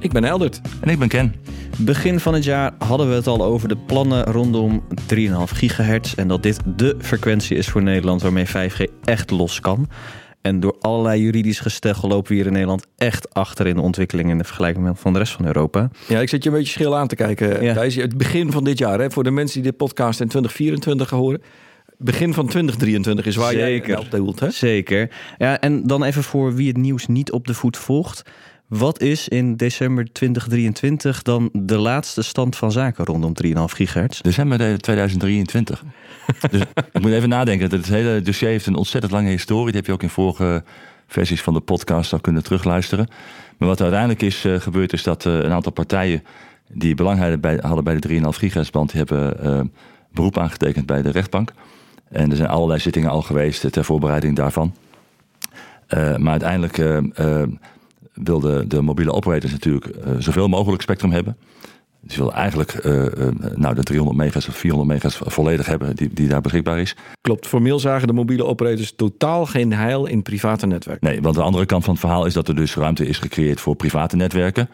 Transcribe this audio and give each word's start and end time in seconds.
Ik 0.00 0.12
ben 0.12 0.24
Eldert. 0.24 0.60
En 0.80 0.88
ik 0.88 0.98
ben 0.98 1.08
Ken. 1.08 1.34
Begin 1.78 2.20
van 2.20 2.34
het 2.34 2.44
jaar 2.44 2.72
hadden 2.78 3.08
we 3.08 3.14
het 3.14 3.26
al 3.26 3.44
over 3.44 3.68
de 3.68 3.76
plannen 3.76 4.24
rondom 4.24 4.82
3,5 5.14 5.24
gigahertz. 5.44 6.14
En 6.14 6.28
dat 6.28 6.42
dit 6.42 6.60
de 6.76 6.96
frequentie 6.98 7.56
is 7.56 7.68
voor 7.68 7.82
Nederland 7.82 8.22
waarmee 8.22 8.46
5G 8.46 8.84
echt 9.04 9.30
los 9.30 9.60
kan. 9.60 9.88
En 10.42 10.60
door 10.60 10.76
allerlei 10.80 11.22
juridisch 11.22 11.60
gesteggel 11.60 12.08
lopen 12.08 12.28
we 12.28 12.34
hier 12.34 12.46
in 12.46 12.52
Nederland 12.52 12.86
echt 12.96 13.34
achter 13.34 13.66
in 13.66 13.74
de 13.74 13.80
ontwikkeling 13.80 14.30
in 14.30 14.38
de 14.38 14.44
vergelijking 14.44 14.84
met 14.84 14.98
van 14.98 15.12
de 15.12 15.18
rest 15.18 15.32
van 15.32 15.46
Europa. 15.46 15.90
Ja, 16.08 16.20
ik 16.20 16.28
zit 16.28 16.42
je 16.42 16.50
een 16.50 16.56
beetje 16.56 16.72
schil 16.72 16.96
aan 16.96 17.08
te 17.08 17.16
kijken. 17.16 17.62
Ja. 17.62 17.74
Thijs. 17.74 17.94
Het 17.94 18.16
begin 18.16 18.52
van 18.52 18.64
dit 18.64 18.78
jaar, 18.78 19.00
hè, 19.00 19.10
voor 19.10 19.24
de 19.24 19.30
mensen 19.30 19.62
die 19.62 19.70
dit 19.70 19.78
podcast 19.78 20.20
in 20.20 20.28
2024 20.28 21.10
horen. 21.10 21.42
Begin 21.98 22.34
van 22.34 22.46
2023 22.46 23.26
is 23.26 23.36
waar 23.36 23.52
Zeker. 23.52 23.88
jij 23.88 23.98
op 23.98 24.10
doelt, 24.10 24.40
hè? 24.40 24.50
Zeker. 24.50 25.10
Ja, 25.38 25.60
en 25.60 25.86
dan 25.86 26.04
even 26.04 26.22
voor 26.22 26.54
wie 26.54 26.68
het 26.68 26.76
nieuws 26.76 27.06
niet 27.06 27.32
op 27.32 27.46
de 27.46 27.54
voet 27.54 27.76
volgt. 27.76 28.22
Wat 28.70 29.00
is 29.00 29.28
in 29.28 29.56
december 29.56 30.12
2023 30.12 31.22
dan 31.22 31.50
de 31.52 31.78
laatste 31.78 32.22
stand 32.22 32.56
van 32.56 32.72
zaken 32.72 33.04
rondom 33.04 33.32
3,5 33.44 33.52
gigahertz? 33.52 34.20
December 34.20 34.78
2023. 34.78 35.84
dus 36.50 36.60
ik 36.92 37.00
moet 37.00 37.12
even 37.12 37.28
nadenken. 37.28 37.70
Het 37.70 37.86
hele 37.86 38.22
dossier 38.22 38.48
heeft 38.48 38.66
een 38.66 38.74
ontzettend 38.74 39.12
lange 39.12 39.28
historie. 39.28 39.66
Dat 39.66 39.74
heb 39.74 39.86
je 39.86 39.92
ook 39.92 40.02
in 40.02 40.08
vorige 40.08 40.64
versies 41.06 41.42
van 41.42 41.54
de 41.54 41.60
podcast 41.60 42.12
al 42.12 42.20
kunnen 42.20 42.42
terugluisteren. 42.42 43.08
Maar 43.58 43.68
wat 43.68 43.78
er 43.78 43.84
uiteindelijk 43.84 44.22
is 44.22 44.44
eh, 44.44 44.54
gebeurd 44.54 44.92
is 44.92 45.02
dat 45.02 45.26
eh, 45.26 45.32
een 45.32 45.52
aantal 45.52 45.72
partijen... 45.72 46.24
die 46.72 46.94
belang 46.94 47.18
hadden 47.18 47.40
bij, 47.40 47.58
hadden 47.62 47.84
bij 47.84 47.98
de 47.98 48.08
3,5 48.08 48.22
gigahertz 48.28 48.70
band... 48.70 48.90
die 48.90 48.98
hebben 48.98 49.40
eh, 49.40 49.60
beroep 50.12 50.38
aangetekend 50.38 50.86
bij 50.86 51.02
de 51.02 51.10
rechtbank. 51.10 51.52
En 52.08 52.30
er 52.30 52.36
zijn 52.36 52.48
allerlei 52.48 52.80
zittingen 52.80 53.10
al 53.10 53.22
geweest 53.22 53.72
ter 53.72 53.84
voorbereiding 53.84 54.36
daarvan. 54.36 54.74
Maar 56.16 56.30
uiteindelijk 56.30 56.78
wilden 58.22 58.68
de 58.68 58.82
mobiele 58.82 59.12
operators 59.12 59.52
natuurlijk 59.52 59.86
eh, 59.86 60.12
zoveel 60.18 60.48
mogelijk 60.48 60.82
spectrum 60.82 61.12
hebben. 61.12 61.36
Ze 62.08 62.18
willen 62.18 62.32
eigenlijk 62.32 62.72
eh, 62.72 63.06
eh, 63.06 63.34
nou, 63.54 63.74
de 63.74 63.82
300 63.82 64.18
megahertz 64.18 64.48
of 64.48 64.56
400 64.56 64.90
megahertz 64.90 65.34
volledig 65.34 65.66
hebben 65.66 65.96
die, 65.96 66.10
die 66.12 66.28
daar 66.28 66.40
beschikbaar 66.40 66.78
is. 66.78 66.96
Klopt. 67.20 67.46
Formeel 67.46 67.78
zagen 67.78 68.06
de 68.06 68.12
mobiele 68.12 68.44
operators 68.44 68.92
totaal 68.96 69.46
geen 69.46 69.72
heil 69.72 70.06
in 70.06 70.22
private 70.22 70.66
netwerken. 70.66 71.08
Nee, 71.08 71.22
want 71.22 71.34
de 71.34 71.42
andere 71.42 71.66
kant 71.66 71.84
van 71.84 71.92
het 71.92 72.02
verhaal 72.02 72.26
is 72.26 72.34
dat 72.34 72.48
er 72.48 72.56
dus 72.56 72.74
ruimte 72.74 73.06
is 73.06 73.18
gecreëerd 73.18 73.60
voor 73.60 73.76
private 73.76 74.16
netwerken. 74.16 74.68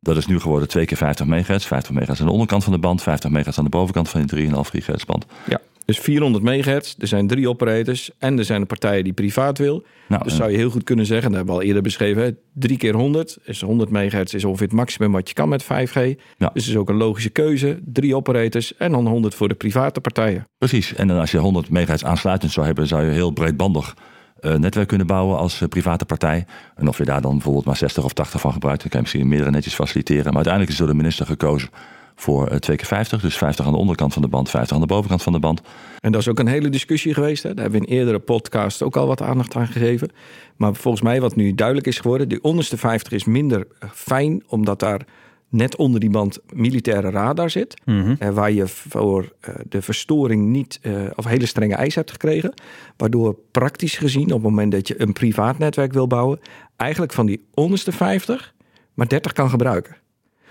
Dat 0.00 0.16
is 0.16 0.26
nu 0.26 0.40
geworden 0.40 0.68
2 0.68 0.84
keer 0.84 0.96
50 0.96 1.26
megahertz. 1.26 1.66
50 1.66 1.92
megahertz 1.92 2.20
aan 2.20 2.26
de 2.26 2.32
onderkant 2.32 2.64
van 2.64 2.72
de 2.72 2.78
band, 2.78 3.02
50 3.02 3.30
megahertz 3.30 3.58
aan 3.58 3.64
de 3.64 3.70
bovenkant 3.70 4.08
van 4.08 4.22
die 4.26 4.50
3,5 4.50 4.54
gigahertz 4.70 5.04
band. 5.04 5.26
Ja. 5.46 5.60
Dus 5.84 5.98
400 5.98 6.44
megahertz, 6.44 6.94
er 6.98 7.06
zijn 7.06 7.26
drie 7.26 7.48
operators 7.48 8.10
en 8.18 8.38
er 8.38 8.44
zijn 8.44 8.60
de 8.60 8.66
partijen 8.66 9.04
die 9.04 9.12
privaat 9.12 9.58
wil. 9.58 9.84
Nou, 10.08 10.24
dus 10.24 10.36
zou 10.36 10.50
je 10.50 10.56
heel 10.56 10.70
goed 10.70 10.84
kunnen 10.84 11.06
zeggen, 11.06 11.28
dat 11.28 11.36
hebben 11.36 11.54
we 11.54 11.60
al 11.60 11.66
eerder 11.66 11.82
beschreven, 11.82 12.22
hè, 12.22 12.30
drie 12.52 12.76
keer 12.76 12.94
100 12.94 13.38
is 13.44 13.60
100 13.60 13.90
megahertz 13.90 14.34
is 14.34 14.44
ongeveer 14.44 14.66
het 14.66 14.76
maximum 14.76 15.12
wat 15.12 15.28
je 15.28 15.34
kan 15.34 15.48
met 15.48 15.64
5G. 15.64 16.14
Ja. 16.38 16.50
Dus 16.52 16.68
is 16.68 16.76
ook 16.76 16.88
een 16.88 16.96
logische 16.96 17.30
keuze. 17.30 17.78
Drie 17.84 18.16
operators 18.16 18.76
en 18.76 18.90
dan 18.90 19.06
100 19.06 19.34
voor 19.34 19.48
de 19.48 19.54
private 19.54 20.00
partijen. 20.00 20.48
Precies. 20.58 20.94
En 20.94 21.08
dan 21.08 21.18
als 21.18 21.30
je 21.30 21.38
100 21.38 21.70
megahertz 21.70 22.04
aansluitend 22.04 22.52
zou 22.52 22.66
hebben, 22.66 22.86
zou 22.86 23.04
je 23.04 23.10
heel 23.10 23.30
breedbandig 23.30 23.96
eh, 24.40 24.54
netwerk 24.54 24.88
kunnen 24.88 25.06
bouwen 25.06 25.38
als 25.38 25.60
eh, 25.60 25.68
private 25.68 26.04
partij. 26.04 26.46
En 26.76 26.88
of 26.88 26.98
je 26.98 27.04
daar 27.04 27.20
dan 27.20 27.32
bijvoorbeeld 27.32 27.64
maar 27.64 27.76
60 27.76 28.04
of 28.04 28.12
80 28.12 28.40
van 28.40 28.52
gebruikt, 28.52 28.80
dan 28.80 28.90
kan 28.90 29.00
je 29.00 29.06
misschien 29.06 29.28
meerdere 29.28 29.50
netjes 29.50 29.74
faciliteren. 29.74 30.24
Maar 30.24 30.34
uiteindelijk 30.34 30.72
is 30.72 30.78
door 30.78 30.88
de 30.88 30.94
minister 30.94 31.26
gekozen 31.26 31.68
voor 32.14 32.46
eh, 32.48 32.58
2 32.58 32.76
keer 32.76 32.86
50. 32.86 33.20
Dus 33.20 33.36
50 33.36 33.66
aan 33.66 33.72
de 33.72 33.78
onderkant 33.78 34.12
van 34.12 34.22
de 34.22 34.28
band, 34.28 34.50
50 34.50 34.74
aan 34.74 34.80
de 34.82 34.86
bovenkant 34.88 35.22
van 35.22 35.32
de 35.32 35.38
band. 35.38 35.60
En 36.00 36.12
dat 36.12 36.20
is 36.20 36.28
ook 36.28 36.38
een 36.38 36.46
hele 36.46 36.68
discussie 36.68 37.14
geweest. 37.14 37.42
Hè? 37.42 37.54
Daar 37.54 37.62
hebben 37.62 37.80
we 37.80 37.86
in 37.86 37.92
eerdere 37.98 38.18
podcasts 38.18 38.82
ook 38.82 38.96
al 38.96 39.06
wat 39.06 39.22
aandacht 39.22 39.56
aan 39.56 39.66
gegeven. 39.66 40.10
Maar 40.56 40.74
volgens 40.74 41.02
mij 41.02 41.20
wat 41.20 41.36
nu 41.36 41.54
duidelijk 41.54 41.86
is 41.86 41.98
geworden... 41.98 42.28
die 42.28 42.42
onderste 42.42 42.76
50 42.76 43.12
is 43.12 43.24
minder 43.24 43.66
eh, 43.78 43.88
fijn... 43.92 44.42
omdat 44.46 44.80
daar 44.80 45.06
net 45.54 45.76
onder 45.76 46.00
die 46.00 46.10
band 46.10 46.38
militaire 46.52 47.10
radar 47.10 47.50
zit... 47.50 47.80
eh, 48.18 48.28
waar 48.28 48.52
je 48.52 48.66
voor 48.68 49.32
eh, 49.40 49.54
de 49.68 49.82
verstoring 49.82 50.46
niet... 50.46 50.78
eh, 50.82 50.92
of 51.14 51.24
hele 51.24 51.46
strenge 51.46 51.74
eisen 51.74 52.00
hebt 52.00 52.12
gekregen. 52.12 52.54
Waardoor 52.96 53.36
praktisch 53.50 53.96
gezien 53.96 54.24
op 54.24 54.30
het 54.30 54.42
moment 54.42 54.72
dat 54.72 54.88
je 54.88 55.00
een 55.00 55.12
privaat 55.12 55.58
netwerk 55.58 55.92
wil 55.92 56.06
bouwen... 56.06 56.40
eigenlijk 56.76 57.12
van 57.12 57.26
die 57.26 57.46
onderste 57.54 57.92
50 57.92 58.54
maar 58.94 59.08
30 59.08 59.32
kan 59.32 59.50
gebruiken. 59.50 59.96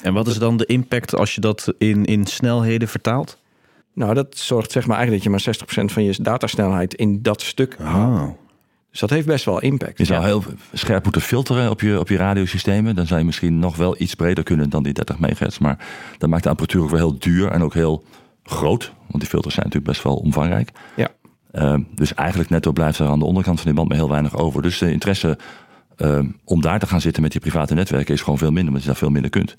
En 0.04 0.14
wat 0.14 0.28
is 0.28 0.38
dan 0.38 0.58
de 0.58 0.66
impact 0.66 1.16
als 1.16 1.36
je 1.36 1.42
dat 1.42 1.74
in, 1.78 2.06
in 2.06 2.26
snelheden 2.26 2.88
vertaalt? 2.88 3.38
Nou, 3.94 4.14
dat 4.14 4.38
zorgt 4.38 4.72
zeg 4.72 4.88
maar 4.88 4.98
eigenlijk 4.98 5.24
dat 5.24 5.44
je 5.44 5.52
maar 5.52 5.88
60% 5.90 5.94
van 5.94 6.04
je 6.04 6.16
datasnelheid 6.22 6.94
in 6.94 7.22
dat 7.22 7.42
stuk 7.42 7.78
Oh. 7.80 8.30
Dus 8.92 9.02
dat 9.02 9.10
heeft 9.10 9.28
best 9.28 9.46
wel 9.46 9.62
impact. 9.62 9.98
Je 9.98 10.06
zou 10.06 10.26
heel 10.26 10.44
scherp 10.74 11.04
moeten 11.04 11.22
filteren 11.22 11.70
op 11.70 11.82
je, 11.82 12.00
op 12.00 12.10
je 12.10 12.18
radiosystemen. 12.18 12.96
Dan 12.96 13.08
zou 13.08 13.20
je 13.20 13.26
misschien 13.26 13.60
nog 13.60 13.76
wel 13.76 13.96
iets 14.02 14.16
breder 14.16 14.44
kunnen 14.44 14.70
dan 14.70 14.84
die 14.84 14.94
30 14.94 15.20
megahertz. 15.20 15.58
Maar 15.58 15.86
dat 16.18 16.30
maakt 16.30 16.44
de 16.44 16.50
apparatuur 16.50 16.82
ook 16.82 16.90
wel 16.90 17.00
heel 17.00 17.20
duur 17.20 17.52
en 17.52 17.64
ook 17.64 17.74
heel 17.74 18.04
groot. 18.44 18.94
Want 19.08 19.20
die 19.20 19.30
filters 19.30 19.54
zijn 19.54 19.66
natuurlijk 19.66 19.94
best 19.94 20.04
wel 20.04 20.16
omvangrijk. 20.16 20.72
Ja. 20.96 21.10
Uh, 21.52 21.76
dus 21.96 22.14
eigenlijk 22.14 22.50
netto 22.50 22.72
blijft 22.72 23.00
er 23.00 23.08
aan 23.08 23.20
de 23.20 23.26
onderkant 23.26 23.58
van 23.58 23.66
die 23.66 23.76
band 23.76 23.88
maar 23.88 23.98
heel 23.98 24.10
weinig 24.10 24.38
over. 24.38 24.62
Dus 24.62 24.78
de 24.78 24.92
interesse 24.92 25.38
uh, 25.98 26.20
om 26.44 26.62
daar 26.62 26.80
te 26.80 26.88
gaan 26.88 27.02
zitten 27.02 27.22
met 27.22 27.32
die 27.32 27.42
private 27.42 27.74
netwerken 27.74 28.14
is 28.14 28.22
gewoon 28.22 28.38
veel 28.38 28.52
minder. 28.52 28.68
Omdat 28.68 28.82
je 28.82 28.88
daar 28.88 28.98
veel 28.98 29.10
minder 29.10 29.32
kunt. 29.32 29.56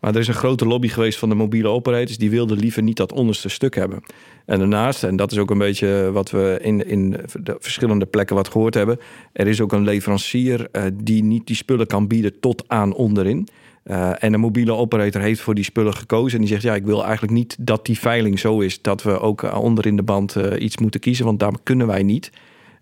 Maar 0.00 0.14
er 0.14 0.20
is 0.20 0.28
een 0.28 0.34
grote 0.34 0.66
lobby 0.66 0.88
geweest 0.88 1.18
van 1.18 1.28
de 1.28 1.34
mobiele 1.34 1.68
operators. 1.68 2.18
Die 2.18 2.30
wilden 2.30 2.58
liever 2.58 2.82
niet 2.82 2.96
dat 2.96 3.12
onderste 3.12 3.48
stuk 3.48 3.74
hebben. 3.74 4.02
En 4.44 4.58
daarnaast, 4.58 5.04
en 5.04 5.16
dat 5.16 5.32
is 5.32 5.38
ook 5.38 5.50
een 5.50 5.58
beetje 5.58 6.10
wat 6.12 6.30
we 6.30 6.58
in, 6.62 6.86
in 6.86 7.10
de 7.42 7.56
verschillende 7.58 8.06
plekken 8.06 8.36
wat 8.36 8.48
gehoord 8.48 8.74
hebben. 8.74 8.98
Er 9.32 9.46
is 9.46 9.60
ook 9.60 9.72
een 9.72 9.84
leverancier 9.84 10.68
uh, 10.72 10.82
die 10.94 11.24
niet 11.24 11.46
die 11.46 11.56
spullen 11.56 11.86
kan 11.86 12.06
bieden 12.06 12.40
tot 12.40 12.64
aan 12.66 12.94
onderin. 12.94 13.48
Uh, 13.84 14.22
en 14.22 14.32
een 14.32 14.40
mobiele 14.40 14.72
operator 14.72 15.20
heeft 15.20 15.40
voor 15.40 15.54
die 15.54 15.64
spullen 15.64 15.94
gekozen. 15.94 16.32
En 16.32 16.44
die 16.44 16.52
zegt, 16.52 16.62
ja, 16.62 16.74
ik 16.74 16.84
wil 16.84 17.04
eigenlijk 17.04 17.32
niet 17.32 17.56
dat 17.60 17.86
die 17.86 17.98
veiling 17.98 18.38
zo 18.38 18.60
is... 18.60 18.82
dat 18.82 19.02
we 19.02 19.20
ook 19.20 19.42
uh, 19.42 19.58
onderin 19.60 19.96
de 19.96 20.02
band 20.02 20.36
iets 20.58 20.78
moeten 20.78 21.00
kiezen, 21.00 21.24
want 21.24 21.40
daar 21.40 21.52
kunnen 21.62 21.86
wij 21.86 22.02
niet. 22.02 22.30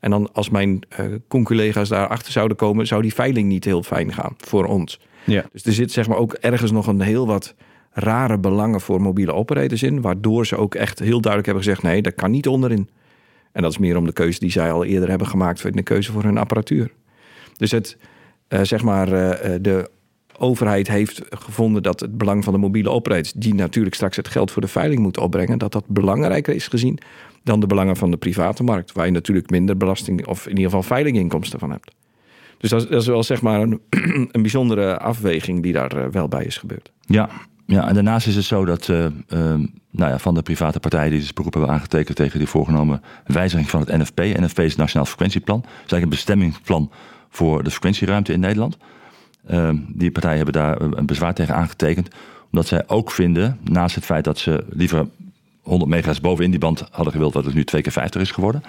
En 0.01 0.11
dan 0.11 0.33
als 0.33 0.51
mijn 0.51 0.83
uh, 1.01 1.07
conculega's 1.29 1.89
daarachter 1.89 2.33
zouden 2.33 2.57
komen... 2.57 2.87
zou 2.87 3.03
die 3.03 3.15
veiling 3.15 3.49
niet 3.49 3.65
heel 3.65 3.83
fijn 3.83 4.13
gaan 4.13 4.35
voor 4.39 4.65
ons. 4.65 5.01
Ja. 5.27 5.45
Dus 5.53 5.65
er 5.65 5.73
zit 5.73 5.93
zeg 5.93 6.09
maar 6.09 6.17
ook 6.17 6.33
ergens 6.33 6.71
nog 6.71 6.87
een 6.87 7.01
heel 7.01 7.27
wat 7.27 7.55
rare 7.93 8.39
belangen 8.39 8.81
voor 8.81 9.01
mobiele 9.01 9.33
operators 9.33 9.83
in... 9.83 10.01
waardoor 10.01 10.47
ze 10.47 10.57
ook 10.57 10.75
echt 10.75 10.99
heel 10.99 11.21
duidelijk 11.21 11.47
hebben 11.47 11.65
gezegd... 11.65 11.83
nee, 11.83 12.03
dat 12.03 12.15
kan 12.15 12.31
niet 12.31 12.49
onderin. 12.49 12.89
En 13.53 13.63
dat 13.63 13.71
is 13.71 13.79
meer 13.79 13.97
om 13.97 14.05
de 14.05 14.13
keuze 14.13 14.39
die 14.39 14.51
zij 14.51 14.73
al 14.73 14.85
eerder 14.85 15.09
hebben 15.09 15.27
gemaakt... 15.27 15.65
in 15.65 15.73
de 15.73 15.83
keuze 15.83 16.13
voor 16.13 16.23
hun 16.23 16.39
apparatuur. 16.39 16.93
Dus 17.57 17.71
het, 17.71 17.97
uh, 18.49 18.61
zeg 18.63 18.83
maar, 18.83 19.09
uh, 19.09 19.55
de 19.61 19.91
overheid 20.39 20.89
heeft 20.89 21.23
gevonden 21.29 21.83
dat 21.83 22.01
het 22.01 22.19
belang 22.19 22.45
van 22.45 22.53
de 22.53 22.59
mobiele 22.59 22.91
operators... 22.91 23.33
die 23.33 23.55
natuurlijk 23.55 23.95
straks 23.95 24.17
het 24.17 24.29
geld 24.29 24.51
voor 24.51 24.63
de 24.63 24.69
veiling 24.69 25.01
moeten 25.01 25.23
opbrengen... 25.23 25.59
dat 25.59 25.73
dat 25.73 25.87
belangrijker 25.87 26.55
is 26.55 26.69
gezien 26.69 26.99
dan 27.43 27.61
de 27.61 27.67
belangen 27.67 27.97
van 27.97 28.11
de 28.11 28.17
private 28.17 28.63
markt... 28.63 28.93
waar 28.93 29.07
je 29.07 29.13
natuurlijk 29.13 29.51
minder 29.51 29.77
belasting 29.77 30.27
of 30.27 30.45
in 30.45 30.51
ieder 30.51 30.65
geval 30.65 30.83
veilinginkomsten 30.83 31.59
van 31.59 31.71
hebt. 31.71 31.96
Dus 32.59 32.71
dat 32.71 32.91
is, 32.91 33.07
wel 33.07 33.23
zeg 33.23 33.43
maar 33.43 33.61
een, 33.61 33.81
bijzondere 34.43 34.99
afweging 34.99 35.63
die 35.63 35.73
daar 35.73 35.97
uh, 35.97 36.05
wel 36.11 36.29
bij 36.29 36.45
is 36.45 36.59
gebeurd. 36.59 36.93
Ja, 37.01 37.29
ja, 37.67 37.89
en 37.89 37.95
daarnaast 37.95 38.27
is 38.27 38.37
het 38.37 38.45
zo 38.45 38.65
dat 38.65 38.89
uh, 38.89 39.05
uh, 39.05 39.11
nou 39.91 40.11
ja, 40.11 40.19
van 40.19 40.35
de 40.35 40.43
private 40.43 40.81
partijen 40.81 41.11
die 41.11 41.21
dus 41.21 41.33
beroep 41.33 41.53
hebben 41.53 41.71
aangetekend 41.71 42.17
tegen 42.17 42.39
die 42.39 42.49
voorgenomen 42.49 43.03
wijziging 43.27 43.71
van 43.71 43.81
het 43.81 43.97
NFP. 43.97 44.19
NFP 44.19 44.59
is 44.59 44.71
het 44.71 44.77
Nationaal 44.77 45.07
Frequentieplan. 45.07 45.61
Dat 45.61 45.71
is 45.71 45.77
eigenlijk 45.77 46.03
een 46.03 46.09
bestemmingsplan 46.09 46.91
voor 47.29 47.63
de 47.63 47.71
frequentieruimte 47.71 48.33
in 48.33 48.41
Nederland. 48.41 48.79
Uh, 49.51 49.71
die 49.89 50.11
partijen 50.11 50.37
hebben 50.37 50.55
daar 50.55 50.81
een 50.81 51.07
bezwaar 51.07 51.35
tegen 51.35 51.55
aangetekend. 51.55 52.09
Omdat 52.51 52.67
zij 52.67 52.83
ook 52.87 53.11
vinden, 53.11 53.59
naast 53.63 53.95
het 53.95 54.05
feit 54.05 54.25
dat 54.25 54.39
ze 54.39 54.65
liever 54.69 55.09
100 55.63 55.91
megahertz 55.91 56.21
bovenin 56.21 56.51
die 56.51 56.61
band 56.61 56.89
hadden 56.91 57.13
gewild, 57.13 57.35
wat 57.35 57.45
het 57.45 57.55
nu 57.55 57.65
2 57.65 57.83
keer 57.83 57.93
50 57.93 58.21
is 58.21 58.31
geworden. 58.31 58.63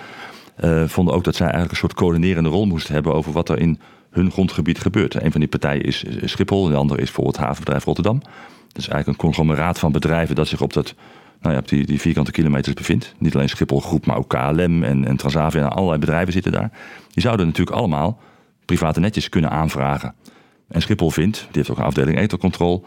Uh, 0.63 0.87
vonden 0.87 1.13
ook 1.13 1.23
dat 1.23 1.35
zij 1.35 1.45
eigenlijk 1.45 1.73
een 1.73 1.79
soort 1.79 1.93
coördinerende 1.93 2.49
rol 2.49 2.65
moesten 2.65 2.93
hebben 2.93 3.13
over 3.13 3.31
wat 3.31 3.49
er 3.49 3.59
in 3.59 3.79
hun 4.09 4.31
grondgebied 4.31 4.79
gebeurt. 4.79 5.23
Een 5.23 5.31
van 5.31 5.39
die 5.39 5.49
partijen 5.49 5.83
is 5.83 6.05
Schiphol 6.23 6.65
en 6.65 6.71
de 6.71 6.77
andere 6.77 6.99
is 7.01 7.05
bijvoorbeeld 7.05 7.37
havenbedrijf 7.37 7.83
Rotterdam. 7.83 8.19
Dat 8.67 8.77
is 8.77 8.87
eigenlijk 8.87 9.07
een 9.07 9.25
conglomeraat 9.29 9.79
van 9.79 9.91
bedrijven 9.91 10.35
dat 10.35 10.47
zich 10.47 10.61
op, 10.61 10.73
dat, 10.73 10.95
nou 11.41 11.53
ja, 11.53 11.59
op 11.59 11.67
die, 11.67 11.85
die 11.85 12.01
vierkante 12.01 12.31
kilometers 12.31 12.75
bevindt. 12.75 13.13
Niet 13.17 13.35
alleen 13.35 13.49
Schiphol 13.49 13.79
groep, 13.79 14.05
maar 14.05 14.17
ook 14.17 14.29
KLM 14.29 14.83
en, 14.83 15.17
Transavia 15.17 15.61
en 15.61 15.69
allerlei 15.69 15.99
bedrijven 15.99 16.33
zitten 16.33 16.51
daar. 16.51 16.71
Die 17.09 17.23
zouden 17.23 17.45
natuurlijk 17.45 17.77
allemaal 17.77 18.19
private 18.65 18.99
netjes 18.99 19.29
kunnen 19.29 19.49
aanvragen. 19.49 20.13
En 20.67 20.81
Schiphol 20.81 21.09
vindt, 21.09 21.37
die 21.37 21.47
heeft 21.51 21.69
ook 21.69 21.77
een 21.77 21.83
afdeling 21.83 22.17
ethercontrol, 22.17 22.85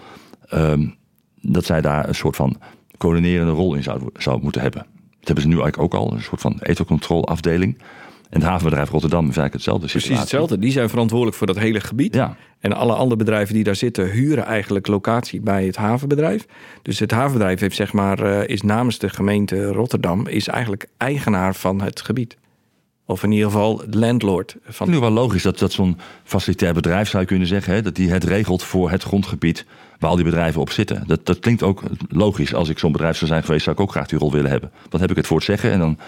um, 0.54 0.94
dat 1.40 1.64
zij 1.64 1.80
daar 1.80 2.08
een 2.08 2.14
soort 2.14 2.36
van 2.36 2.60
coördinerende 2.96 3.52
rol 3.52 3.74
in 3.74 3.82
zou, 3.82 4.00
zou 4.14 4.42
moeten 4.42 4.60
hebben. 4.62 4.86
Dat 5.20 5.28
hebben 5.28 5.42
ze 5.42 5.48
nu 5.48 5.60
eigenlijk 5.60 5.94
ook 5.94 6.00
al, 6.00 6.12
een 6.12 6.22
soort 6.22 6.40
van 6.40 6.58
ethercontrol 6.60 7.28
afdeling. 7.28 7.78
En 8.30 8.40
het 8.40 8.48
havenbedrijf 8.48 8.90
Rotterdam 8.90 9.20
is 9.20 9.36
eigenlijk 9.36 9.54
hetzelfde 9.54 9.86
Precies 9.86 10.02
situatie. 10.02 10.28
hetzelfde. 10.28 10.58
Die 10.58 10.72
zijn 10.72 10.88
verantwoordelijk 10.88 11.36
voor 11.36 11.46
dat 11.46 11.58
hele 11.58 11.80
gebied. 11.80 12.14
Ja, 12.14 12.36
En 12.60 12.72
alle 12.72 12.94
andere 12.94 13.16
bedrijven 13.16 13.54
die 13.54 13.64
daar 13.64 13.76
zitten, 13.76 14.10
huren 14.10 14.44
eigenlijk 14.44 14.86
locatie 14.86 15.40
bij 15.40 15.66
het 15.66 15.76
havenbedrijf. 15.76 16.46
Dus 16.82 16.98
het 16.98 17.10
havenbedrijf 17.10 17.60
heeft, 17.60 17.76
zeg 17.76 17.92
maar, 17.92 18.18
eh, 18.18 18.48
is 18.48 18.62
namens 18.62 18.98
de 18.98 19.08
gemeente 19.08 19.64
Rotterdam, 19.66 20.26
is 20.26 20.48
eigenlijk 20.48 20.86
eigenaar 20.96 21.54
van 21.54 21.80
het 21.80 22.00
gebied. 22.00 22.36
Of 23.10 23.22
in 23.22 23.32
ieder 23.32 23.46
geval 23.50 23.82
landlord 23.90 24.52
Het 24.52 24.62
is 24.68 24.76
van. 24.76 24.90
nu 24.90 24.98
wel 24.98 25.10
logisch 25.10 25.42
dat, 25.42 25.58
dat 25.58 25.72
zo'n 25.72 25.98
facilitair 26.24 26.74
bedrijf, 26.74 27.08
zou 27.08 27.22
je 27.22 27.28
kunnen 27.28 27.46
zeggen, 27.48 27.74
hè, 27.74 27.82
dat 27.82 27.94
die 27.94 28.10
het 28.10 28.24
regelt 28.24 28.62
voor 28.62 28.90
het 28.90 29.02
grondgebied 29.02 29.66
waar 29.98 30.10
al 30.10 30.16
die 30.16 30.24
bedrijven 30.24 30.60
op 30.60 30.70
zitten. 30.70 31.02
Dat, 31.06 31.26
dat 31.26 31.38
klinkt 31.38 31.62
ook 31.62 31.82
logisch. 32.08 32.54
Als 32.54 32.68
ik 32.68 32.78
zo'n 32.78 32.92
bedrijf 32.92 33.16
zou 33.16 33.30
zijn 33.30 33.42
geweest, 33.44 33.64
zou 33.64 33.76
ik 33.76 33.82
ook 33.82 33.90
graag 33.90 34.06
die 34.06 34.18
rol 34.18 34.32
willen 34.32 34.50
hebben. 34.50 34.70
Dan 34.88 35.00
heb 35.00 35.10
ik 35.10 35.16
het 35.16 35.26
voor 35.26 35.36
het 35.36 35.46
zeggen 35.46 35.72
en 35.72 35.78
dan 35.78 35.98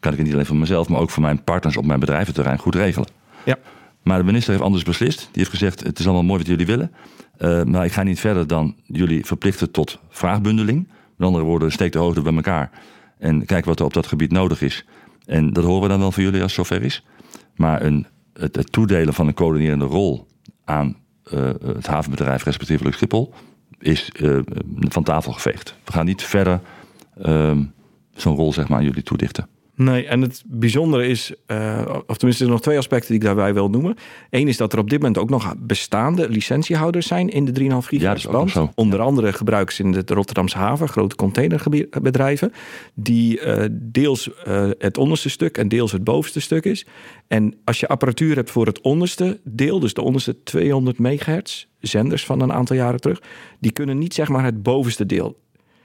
kan 0.00 0.10
ik 0.12 0.16
het 0.18 0.26
niet 0.26 0.34
alleen 0.34 0.46
voor 0.46 0.56
mezelf, 0.56 0.88
maar 0.88 1.00
ook 1.00 1.10
voor 1.10 1.22
mijn 1.22 1.44
partners 1.44 1.76
op 1.76 1.84
mijn 1.84 2.00
bedrijventerrein 2.00 2.58
goed 2.58 2.74
regelen. 2.74 3.08
Ja. 3.44 3.56
Maar 4.02 4.18
de 4.18 4.24
minister 4.24 4.52
heeft 4.52 4.64
anders 4.64 4.82
beslist. 4.84 5.18
Die 5.18 5.28
heeft 5.32 5.50
gezegd: 5.50 5.82
Het 5.82 5.98
is 5.98 6.04
allemaal 6.04 6.24
mooi 6.24 6.38
wat 6.38 6.46
jullie 6.48 6.66
willen. 6.66 6.92
eh, 7.38 7.62
maar 7.62 7.84
ik 7.84 7.92
ga 7.92 8.02
niet 8.02 8.20
verder 8.20 8.46
dan 8.46 8.74
jullie 8.86 9.26
verplichten 9.26 9.70
tot 9.70 9.98
vraagbundeling. 10.10 10.88
Met 11.16 11.26
andere 11.26 11.44
woorden, 11.44 11.72
steek 11.72 11.92
de 11.92 11.98
hoogte 11.98 12.20
bij 12.22 12.34
elkaar. 12.34 12.70
En 13.18 13.44
kijk 13.46 13.64
wat 13.64 13.78
er 13.78 13.84
op 13.84 13.92
dat 13.92 14.06
gebied 14.06 14.32
nodig 14.32 14.62
is. 14.62 14.84
En 15.24 15.52
dat 15.52 15.64
horen 15.64 15.82
we 15.82 15.88
dan 15.88 15.98
wel 15.98 16.12
van 16.12 16.22
jullie 16.22 16.42
als 16.42 16.56
het 16.56 16.66
zover 16.66 16.84
is. 16.84 17.04
Maar 17.54 17.82
een, 17.82 18.06
het, 18.32 18.72
toedelen 18.72 19.14
van 19.14 19.26
een 19.26 19.34
coördinerende 19.34 19.84
rol 19.84 20.26
aan 20.64 20.96
eh, 21.24 21.50
het 21.64 21.86
havenbedrijf, 21.86 22.44
respectievelijk 22.44 22.96
Schiphol, 22.96 23.34
is 23.78 24.10
eh, 24.10 24.38
van 24.78 25.02
tafel 25.02 25.32
geveegd. 25.32 25.76
We 25.84 25.92
gaan 25.92 26.06
niet 26.06 26.22
verder 26.22 26.60
ehm, 27.22 27.62
zo'n 28.14 28.36
rol 28.36 28.52
zeg 28.52 28.68
maar, 28.68 28.78
aan 28.78 28.84
jullie 28.84 29.02
toedichten. 29.02 29.48
Nee, 29.76 30.06
en 30.06 30.20
het 30.20 30.42
bijzondere 30.46 31.06
is, 31.06 31.32
eh, 31.46 31.82
of 31.86 32.16
tenminste, 32.16 32.26
er 32.26 32.34
zijn 32.34 32.50
nog 32.50 32.60
twee 32.60 32.78
aspecten 32.78 33.08
die 33.08 33.16
ik 33.16 33.24
daarbij 33.24 33.54
wil 33.54 33.70
noemen. 33.70 33.96
Eén 34.30 34.48
is 34.48 34.56
dat 34.56 34.72
er 34.72 34.78
op 34.78 34.90
dit 34.90 34.98
moment 34.98 35.18
ook 35.18 35.30
nog 35.30 35.54
bestaande 35.58 36.28
licentiehouders 36.28 37.06
zijn 37.06 37.28
in 37.28 37.44
de 37.44 37.52
3,5 37.52 37.60
Ja, 37.60 37.68
dat 37.74 37.84
gigahertz 38.20 38.26
band. 38.26 38.70
Onder 38.74 39.00
andere 39.00 39.32
gebruiken 39.32 39.74
ze 39.74 39.82
in 39.82 39.90
de 39.90 40.02
Rotterdamse 40.06 40.56
haven, 40.56 40.88
grote 40.88 41.16
containerbedrijven, 41.16 42.52
die 42.94 43.40
eh, 43.40 43.68
deels 43.72 44.34
eh, 44.44 44.68
het 44.78 44.98
onderste 44.98 45.30
stuk 45.30 45.58
en 45.58 45.68
deels 45.68 45.92
het 45.92 46.04
bovenste 46.04 46.40
stuk 46.40 46.64
is. 46.64 46.86
En 47.28 47.54
als 47.64 47.80
je 47.80 47.88
apparatuur 47.88 48.34
hebt 48.34 48.50
voor 48.50 48.66
het 48.66 48.80
onderste 48.80 49.40
deel, 49.44 49.80
dus 49.80 49.94
de 49.94 50.02
onderste 50.02 50.42
200 50.42 50.98
megahertz, 50.98 51.66
zenders 51.80 52.24
van 52.24 52.40
een 52.40 52.52
aantal 52.52 52.76
jaren 52.76 53.00
terug, 53.00 53.22
die 53.60 53.72
kunnen 53.72 53.98
niet 53.98 54.14
zeg 54.14 54.28
maar 54.28 54.44
het 54.44 54.62
bovenste 54.62 55.06
deel. 55.06 55.42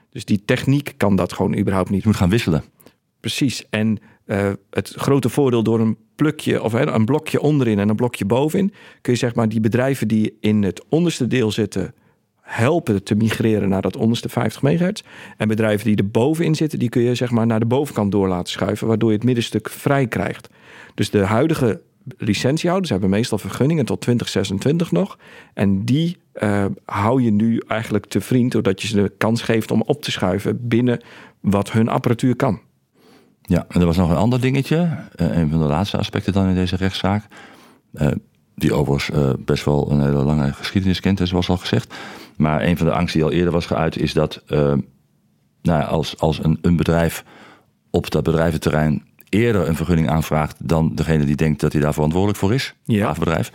Dus 0.10 0.26
die 0.26 0.42
techniek 0.46 0.94
kan 0.98 1.16
dat 1.16 1.34
gewoon 1.34 1.58
überhaupt 1.58 1.90
niet. 1.90 2.02
Je 2.02 2.08
moet 2.08 2.18
gaan 2.18 2.30
wisselen. 2.30 2.64
Precies. 3.20 3.66
En 3.70 3.98
eh, 4.26 4.52
het 4.70 4.94
grote 4.96 5.30
voordeel 5.30 5.64
door 5.64 5.80
een 5.80 5.98
plukje 6.16 6.64
of 6.64 6.74
een 6.74 7.06
blokje 7.06 7.42
onderin 7.42 7.80
en 7.80 7.90
een 7.90 7.96
blokje 7.96 8.26
bovenin, 8.26 8.74
kun 9.02 9.14
je 9.14 9.20
zeg 9.20 9.36
maar 9.36 9.50
die 9.50 9.60
bedrijven 9.60 10.08
die 10.08 10.38
in 10.40 10.64
het 10.64 10.84
onderste 10.90 11.28
deel 11.28 11.52
zitten 11.52 11.94
helpen 12.42 13.04
te 13.04 13.16
migreren 13.16 13.70
naar 13.70 13.82
dat 13.82 13.98
onderste 13.98 14.30
50 14.30 14.62
megahertz. 14.62 15.02
En 15.38 15.48
bedrijven 15.48 15.86
die 15.86 15.96
er 15.96 16.10
bovenin 16.10 16.56
zitten, 16.56 16.80
die 16.80 16.90
kun 16.90 17.02
je 17.02 17.16
zeg 17.16 17.32
maar 17.32 17.46
naar 17.46 17.60
de 17.60 17.66
bovenkant 17.66 18.12
door 18.12 18.28
laten 18.28 18.52
schuiven, 18.52 18.88
waardoor 18.88 19.10
je 19.10 19.16
het 19.16 19.26
middenstuk 19.26 19.70
vrij 19.70 20.08
krijgt. 20.08 20.50
Dus 20.96 21.10
de 21.10 21.20
huidige 21.20 21.82
licentiehouders 22.18 22.90
hebben 22.90 23.10
meestal 23.10 23.38
vergunningen 23.38 23.86
tot 23.86 24.02
2026 24.02 24.92
nog. 24.92 25.18
En 25.54 25.86
die 25.86 26.18
eh, 26.32 26.66
hou 26.86 27.22
je 27.22 27.32
nu 27.32 27.62
eigenlijk 27.68 28.06
te 28.06 28.22
vriend, 28.22 28.52
doordat 28.52 28.82
je 28.82 28.88
ze 28.88 29.02
de 29.02 29.12
kans 29.18 29.42
geeft 29.42 29.72
om 29.72 29.82
op 29.82 30.02
te 30.02 30.12
schuiven 30.12 30.68
binnen 30.68 31.04
wat 31.40 31.72
hun 31.72 31.88
apparatuur 31.88 32.36
kan. 32.36 32.60
Ja, 33.50 33.66
en 33.70 33.80
er 33.80 33.86
was 33.86 33.98
nog 33.98 34.10
een 34.10 34.16
ander 34.16 34.42
dingetje. 34.42 34.98
eh, 35.16 35.38
een 35.38 35.50
van 35.50 35.60
de 35.60 35.66
laatste 35.66 35.98
aspecten 35.98 36.34
dan 36.34 36.48
in 36.48 36.56
deze 36.56 36.76
rechtszaak. 36.76 37.24
eh, 37.94 38.08
die 38.56 38.74
overigens 38.74 39.18
eh, 39.18 39.30
best 39.46 39.66
wel 39.66 39.92
een 39.92 40.02
hele 40.02 40.24
lange 40.24 40.54
geschiedenis 40.54 41.00
kent, 41.00 41.22
zoals 41.24 41.50
al 41.50 41.58
gezegd. 41.58 41.94
Maar 42.38 42.62
een 42.62 42.78
van 42.78 42.86
de 42.86 42.94
angsten 42.94 43.20
die 43.20 43.30
al 43.30 43.36
eerder 43.36 43.54
was 43.54 43.66
geuit, 43.66 43.98
is 43.98 44.14
dat 44.14 44.44
nou, 45.62 45.84
als, 45.84 46.18
als 46.20 46.44
een, 46.44 46.58
een 46.62 46.76
bedrijf 46.76 47.24
op 47.92 48.12
dat 48.12 48.24
bedrijventerrein 48.24 49.04
eerder 49.30 49.68
een 49.68 49.76
vergunning 49.76 50.10
aanvraagt 50.10 50.56
dan 50.70 50.96
degene 50.96 51.26
die 51.26 51.36
denkt 51.36 51.62
dat 51.62 51.72
hij 51.74 51.82
daar 51.82 51.94
verantwoordelijk 51.94 52.40
voor 52.40 52.54
is, 52.54 52.76
Ja. 52.84 53.06
havenbedrijf, 53.06 53.52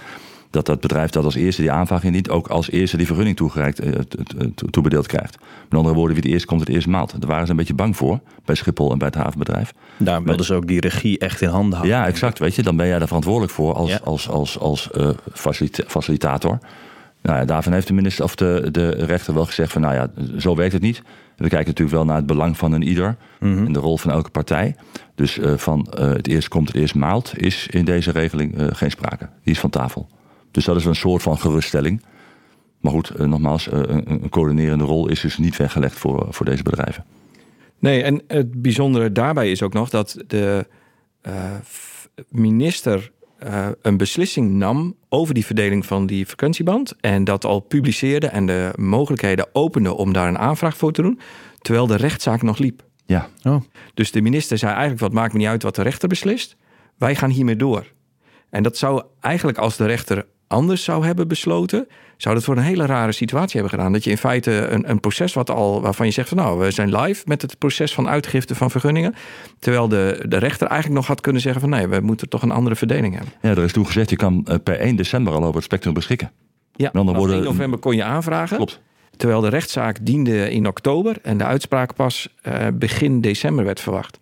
dat 0.54 0.66
dat 0.66 0.80
bedrijf 0.80 1.10
dat 1.10 1.24
als 1.24 1.34
eerste 1.34 1.60
die 1.62 1.70
aanvraag 1.70 2.04
indient, 2.04 2.30
ook 2.30 2.46
als 2.48 2.70
eerste 2.70 2.96
die 2.96 3.06
vergunning 3.06 3.36
toegereikt, 3.36 3.78
eh, 3.80 3.92
to- 3.92 4.22
to- 4.22 4.50
to- 4.54 4.66
toebedeeld 4.66 5.06
krijgt. 5.06 5.38
Met 5.68 5.78
andere 5.78 5.94
woorden, 5.94 6.14
wie 6.16 6.24
het 6.24 6.32
eerst 6.32 6.46
komt, 6.46 6.60
het 6.60 6.68
eerst 6.68 6.86
maalt. 6.86 7.10
Daar 7.20 7.30
waren 7.30 7.44
ze 7.44 7.50
een 7.50 7.56
beetje 7.56 7.74
bang 7.74 7.96
voor 7.96 8.20
bij 8.44 8.54
Schiphol 8.54 8.92
en 8.92 8.98
bij 8.98 9.06
het 9.06 9.16
havenbedrijf. 9.16 9.72
Daarom 9.96 10.24
wilden 10.24 10.46
ze 10.46 10.54
ook 10.54 10.66
die 10.66 10.80
regie 10.80 11.18
echt 11.18 11.40
in 11.40 11.48
handen 11.48 11.78
houden. 11.78 11.96
Ja, 11.98 12.06
exact. 12.06 12.38
Weet 12.38 12.54
je, 12.54 12.62
dan 12.62 12.76
ben 12.76 12.86
jij 12.86 12.98
daar 12.98 13.06
verantwoordelijk 13.06 13.52
voor 13.52 13.74
als, 13.74 13.90
Ja. 13.90 13.98
als, 14.04 14.28
als, 14.28 14.58
als 14.58 14.90
eh, 14.90 15.08
facilita- 15.32 15.84
facilitator. 15.86 16.58
Nou 17.22 17.38
ja, 17.38 17.44
daarvan 17.44 17.72
heeft 17.72 17.86
de 17.86 17.92
minister 17.92 18.24
of 18.24 18.34
de, 18.34 18.68
de 18.72 18.88
rechter 18.90 19.34
wel 19.34 19.44
gezegd 19.46 19.72
van 19.72 19.80
nou 19.80 19.94
ja, 19.94 20.10
zo 20.38 20.56
werkt 20.56 20.72
het 20.72 20.82
niet. 20.82 21.02
We 21.36 21.48
kijken 21.48 21.66
natuurlijk 21.66 21.96
wel 21.96 22.04
naar 22.04 22.16
het 22.16 22.26
belang 22.26 22.58
van 22.58 22.72
een 22.72 22.82
ieder 22.82 23.16
en 23.40 23.72
de 23.72 23.78
rol 23.78 23.98
van 23.98 24.10
elke 24.10 24.30
partij. 24.30 24.76
Dus 25.14 25.38
eh, 25.38 25.52
van 25.56 25.86
het 25.96 26.26
eerst 26.28 26.48
komt, 26.48 26.68
het 26.68 26.76
eerst 26.76 26.94
maalt, 26.94 27.32
is 27.36 27.66
in 27.70 27.84
deze 27.84 28.10
regeling 28.10 28.54
geen 28.72 28.90
sprake. 28.90 29.28
Die 29.42 29.52
is 29.54 29.60
van 29.60 29.70
tafel. 29.70 30.08
Dus 30.54 30.64
dat 30.64 30.76
is 30.76 30.84
een 30.84 30.94
soort 30.94 31.22
van 31.22 31.38
geruststelling. 31.38 32.02
Maar 32.80 32.92
goed, 32.92 33.10
eh, 33.10 33.26
nogmaals, 33.26 33.68
eh, 33.68 33.78
een, 33.78 34.10
een 34.10 34.28
coördinerende 34.28 34.84
rol 34.84 35.08
is 35.08 35.20
dus 35.20 35.38
niet 35.38 35.56
weggelegd 35.56 35.98
voor, 35.98 36.26
voor 36.30 36.46
deze 36.46 36.62
bedrijven. 36.62 37.04
Nee, 37.78 38.02
en 38.02 38.22
het 38.26 38.62
bijzondere 38.62 39.12
daarbij 39.12 39.50
is 39.50 39.62
ook 39.62 39.72
nog 39.72 39.90
dat 39.90 40.16
de 40.26 40.66
eh, 41.20 41.52
minister 42.28 43.12
eh, 43.38 43.68
een 43.82 43.96
beslissing 43.96 44.50
nam 44.50 44.96
over 45.08 45.34
die 45.34 45.46
verdeling 45.46 45.86
van 45.86 46.06
die 46.06 46.26
frequentieband. 46.26 46.96
En 47.00 47.24
dat 47.24 47.44
al 47.44 47.60
publiceerde 47.60 48.26
en 48.26 48.46
de 48.46 48.72
mogelijkheden 48.76 49.46
opende 49.52 49.94
om 49.94 50.12
daar 50.12 50.28
een 50.28 50.38
aanvraag 50.38 50.76
voor 50.76 50.92
te 50.92 51.02
doen. 51.02 51.20
Terwijl 51.58 51.86
de 51.86 51.96
rechtszaak 51.96 52.42
nog 52.42 52.58
liep. 52.58 52.82
Ja, 53.06 53.28
Oh. 53.42 53.60
Dus 53.94 54.10
de 54.10 54.20
minister 54.20 54.58
zei 54.58 54.72
eigenlijk: 54.72 55.00
wat 55.00 55.12
maakt 55.12 55.32
me 55.32 55.38
niet 55.38 55.48
uit 55.48 55.62
wat 55.62 55.74
de 55.74 55.82
rechter 55.82 56.08
beslist. 56.08 56.56
Wij 56.98 57.14
gaan 57.14 57.30
hiermee 57.30 57.56
door. 57.56 57.92
En 58.50 58.62
dat 58.62 58.76
zou 58.76 59.02
eigenlijk 59.20 59.58
als 59.58 59.76
de 59.76 59.86
rechter 59.86 60.26
anders 60.46 60.84
zou 60.84 61.04
hebben 61.04 61.28
besloten, 61.28 61.88
zou 62.16 62.34
dat 62.34 62.44
voor 62.44 62.56
een 62.56 62.62
hele 62.62 62.86
rare 62.86 63.12
situatie 63.12 63.60
hebben 63.60 63.78
gedaan. 63.78 63.92
Dat 63.92 64.04
je 64.04 64.10
in 64.10 64.18
feite 64.18 64.52
een, 64.52 64.90
een 64.90 65.00
proces 65.00 65.32
wat 65.32 65.50
al, 65.50 65.80
waarvan 65.80 66.06
je 66.06 66.12
zegt 66.12 66.28
van 66.28 66.36
nou, 66.36 66.58
we 66.58 66.70
zijn 66.70 66.96
live 66.96 67.22
met 67.26 67.42
het 67.42 67.58
proces 67.58 67.94
van 67.94 68.08
uitgifte 68.08 68.54
van 68.54 68.70
vergunningen. 68.70 69.14
Terwijl 69.58 69.88
de, 69.88 70.24
de 70.28 70.36
rechter 70.36 70.66
eigenlijk 70.66 71.00
nog 71.00 71.06
had 71.08 71.20
kunnen 71.20 71.42
zeggen 71.42 71.60
van 71.60 71.70
nee, 71.70 71.86
we 71.86 72.00
moeten 72.00 72.28
toch 72.28 72.42
een 72.42 72.50
andere 72.50 72.76
verdeling 72.76 73.14
hebben. 73.14 73.32
ja 73.42 73.50
er 73.50 73.64
is 73.64 73.72
toen 73.72 73.86
gezegd, 73.86 74.10
je 74.10 74.16
kan 74.16 74.42
eh, 74.46 74.56
per 74.62 74.78
1 74.78 74.96
december 74.96 75.32
al 75.32 75.42
over 75.42 75.54
het 75.54 75.64
spectrum 75.64 75.94
beschikken. 75.94 76.30
Ja, 76.76 76.90
woorden- 76.92 77.36
1 77.36 77.44
november 77.44 77.78
kon 77.78 77.96
je 77.96 78.04
aanvragen. 78.04 78.56
Klopt. 78.56 78.80
Terwijl 79.16 79.40
de 79.40 79.48
rechtszaak 79.48 79.98
diende 80.02 80.50
in 80.50 80.66
oktober 80.66 81.16
en 81.22 81.38
de 81.38 81.44
uitspraak 81.44 81.94
pas 81.94 82.34
eh, 82.42 82.66
begin 82.74 83.20
december 83.20 83.64
werd 83.64 83.80
verwacht. 83.80 84.18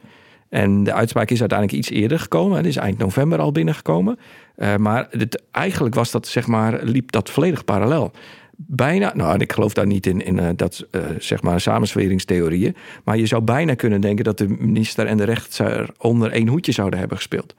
En 0.52 0.84
de 0.84 0.92
uitspraak 0.92 1.30
is 1.30 1.40
uiteindelijk 1.40 1.78
iets 1.78 1.90
eerder 1.90 2.18
gekomen. 2.18 2.56
Het 2.56 2.66
is 2.66 2.76
eind 2.76 2.98
november 2.98 3.38
al 3.38 3.52
binnengekomen. 3.52 4.18
Eh, 4.54 4.76
maar 4.76 5.06
het, 5.10 5.42
eigenlijk 5.50 5.94
was 5.94 6.10
dat, 6.10 6.26
zeg 6.26 6.46
maar, 6.46 6.80
liep 6.82 7.12
dat 7.12 7.30
volledig 7.30 7.64
parallel. 7.64 8.10
Bijna, 8.56 9.12
nou, 9.14 9.38
ik 9.38 9.52
geloof 9.52 9.72
daar 9.72 9.86
niet 9.86 10.06
in, 10.06 10.24
in 10.24 10.38
eh, 10.38 10.48
dat, 10.56 10.86
eh, 10.90 11.02
zeg 11.18 11.42
maar, 11.42 11.60
samensweringstheorieën. 11.60 12.76
Maar 13.04 13.16
je 13.16 13.26
zou 13.26 13.42
bijna 13.42 13.74
kunnen 13.74 14.00
denken 14.00 14.24
dat 14.24 14.38
de 14.38 14.48
minister 14.48 15.06
en 15.06 15.16
de 15.16 15.24
rechter 15.24 15.90
onder 15.98 16.30
één 16.30 16.48
hoedje 16.48 16.72
zouden 16.72 16.98
hebben 16.98 17.16
gespeeld. 17.16 17.54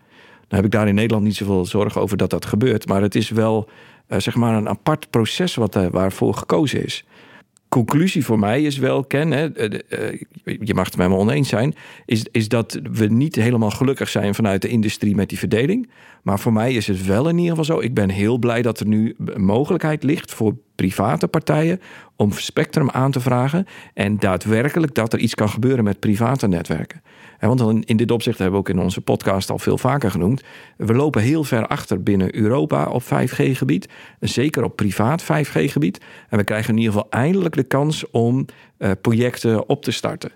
Dan 0.48 0.58
heb 0.58 0.66
ik 0.66 0.72
daar 0.72 0.88
in 0.88 0.96
Nederland 0.96 1.24
niet 1.24 1.36
zoveel 1.36 1.66
zorgen 1.66 2.02
over 2.02 2.18
dat 2.18 2.30
dat 2.30 2.46
gebeurt. 2.46 2.88
Maar 2.88 3.02
het 3.02 3.16
is 3.16 3.30
wel, 3.30 3.70
zeg 4.08 4.36
maar, 4.36 4.56
een 4.56 4.70
apart 4.70 5.10
proces 5.10 5.56
wat, 5.56 5.78
waarvoor 5.92 6.34
gekozen 6.34 6.84
is 6.84 7.06
conclusie 7.74 8.26
voor 8.26 8.40
mij 8.40 8.62
is 8.62 8.78
wel, 8.78 9.04
Ken, 9.04 9.32
hè, 9.32 9.52
eh, 9.52 10.20
je 10.44 10.74
mag 10.74 10.86
het 10.86 10.98
met 10.98 11.10
me 11.10 11.16
oneens 11.16 11.50
zijn, 11.50 11.76
is, 12.06 12.26
is 12.32 12.48
dat 12.48 12.80
we 12.92 13.06
niet 13.06 13.36
helemaal 13.36 13.70
gelukkig 13.70 14.10
zijn 14.10 14.36
vanuit 14.36 14.62
de 14.62 14.68
industrie 14.68 15.16
met 15.16 15.30
die 15.30 15.38
verdeling. 15.38 15.90
Maar 16.22 16.40
voor 16.40 16.54
mij 16.54 16.74
is 16.74 16.88
het 16.88 17.06
wel 17.06 17.30
in 17.30 17.38
ieder 17.38 17.50
geval 17.50 17.76
zo. 17.76 17.82
Ik 17.82 17.94
ben 17.94 18.10
heel 18.10 18.38
blij 18.38 18.62
dat 18.62 18.80
er 18.80 18.88
nu 18.88 19.16
mogelijkheid 19.38 20.04
ligt 20.04 20.34
voor 20.34 20.56
private 20.76 21.28
partijen 21.28 21.82
om 22.16 22.32
spectrum 22.32 22.90
aan 22.90 23.12
te 23.12 23.20
vragen. 23.20 23.66
En 23.94 24.20
daadwerkelijk 24.20 24.96
dat 24.96 25.14
er 25.14 25.20
iets 25.20 25.36
kan 25.36 25.50
gebeuren 25.50 25.84
met 25.84 26.00
private 26.00 26.48
netwerken. 26.48 27.02
Want 27.48 27.62
in- 27.62 27.84
in 27.86 27.98
dit 27.98 28.12
opzicht 28.12 28.38
hebben 28.38 28.56
we 28.56 28.62
ook 28.70 28.76
in 28.76 28.84
onze 28.84 29.02
podcast 29.02 29.50
al 29.50 29.60
veel 29.60 29.78
vaker 29.78 30.12
genoemd. 30.12 30.44
We 30.78 30.94
lopen 30.94 31.22
heel 31.22 31.44
ver 31.44 31.68
achter 31.68 32.04
binnen 32.04 32.36
Europa 32.36 32.86
op 32.86 33.04
5G-gebied. 33.04 33.90
Zeker 34.20 34.64
op 34.64 34.76
privaat 34.76 35.24
5G-gebied. 35.24 36.02
En 36.30 36.38
we 36.38 36.44
krijgen 36.44 36.70
in 36.74 36.78
ieder 36.80 36.94
geval 36.94 37.10
eindelijk 37.10 37.56
de 37.56 37.64
kans 37.64 38.10
om 38.12 38.46
eh, 38.78 38.92
projecten 39.02 39.70
op 39.70 39.84
te 39.84 39.92
starten. 39.92 40.32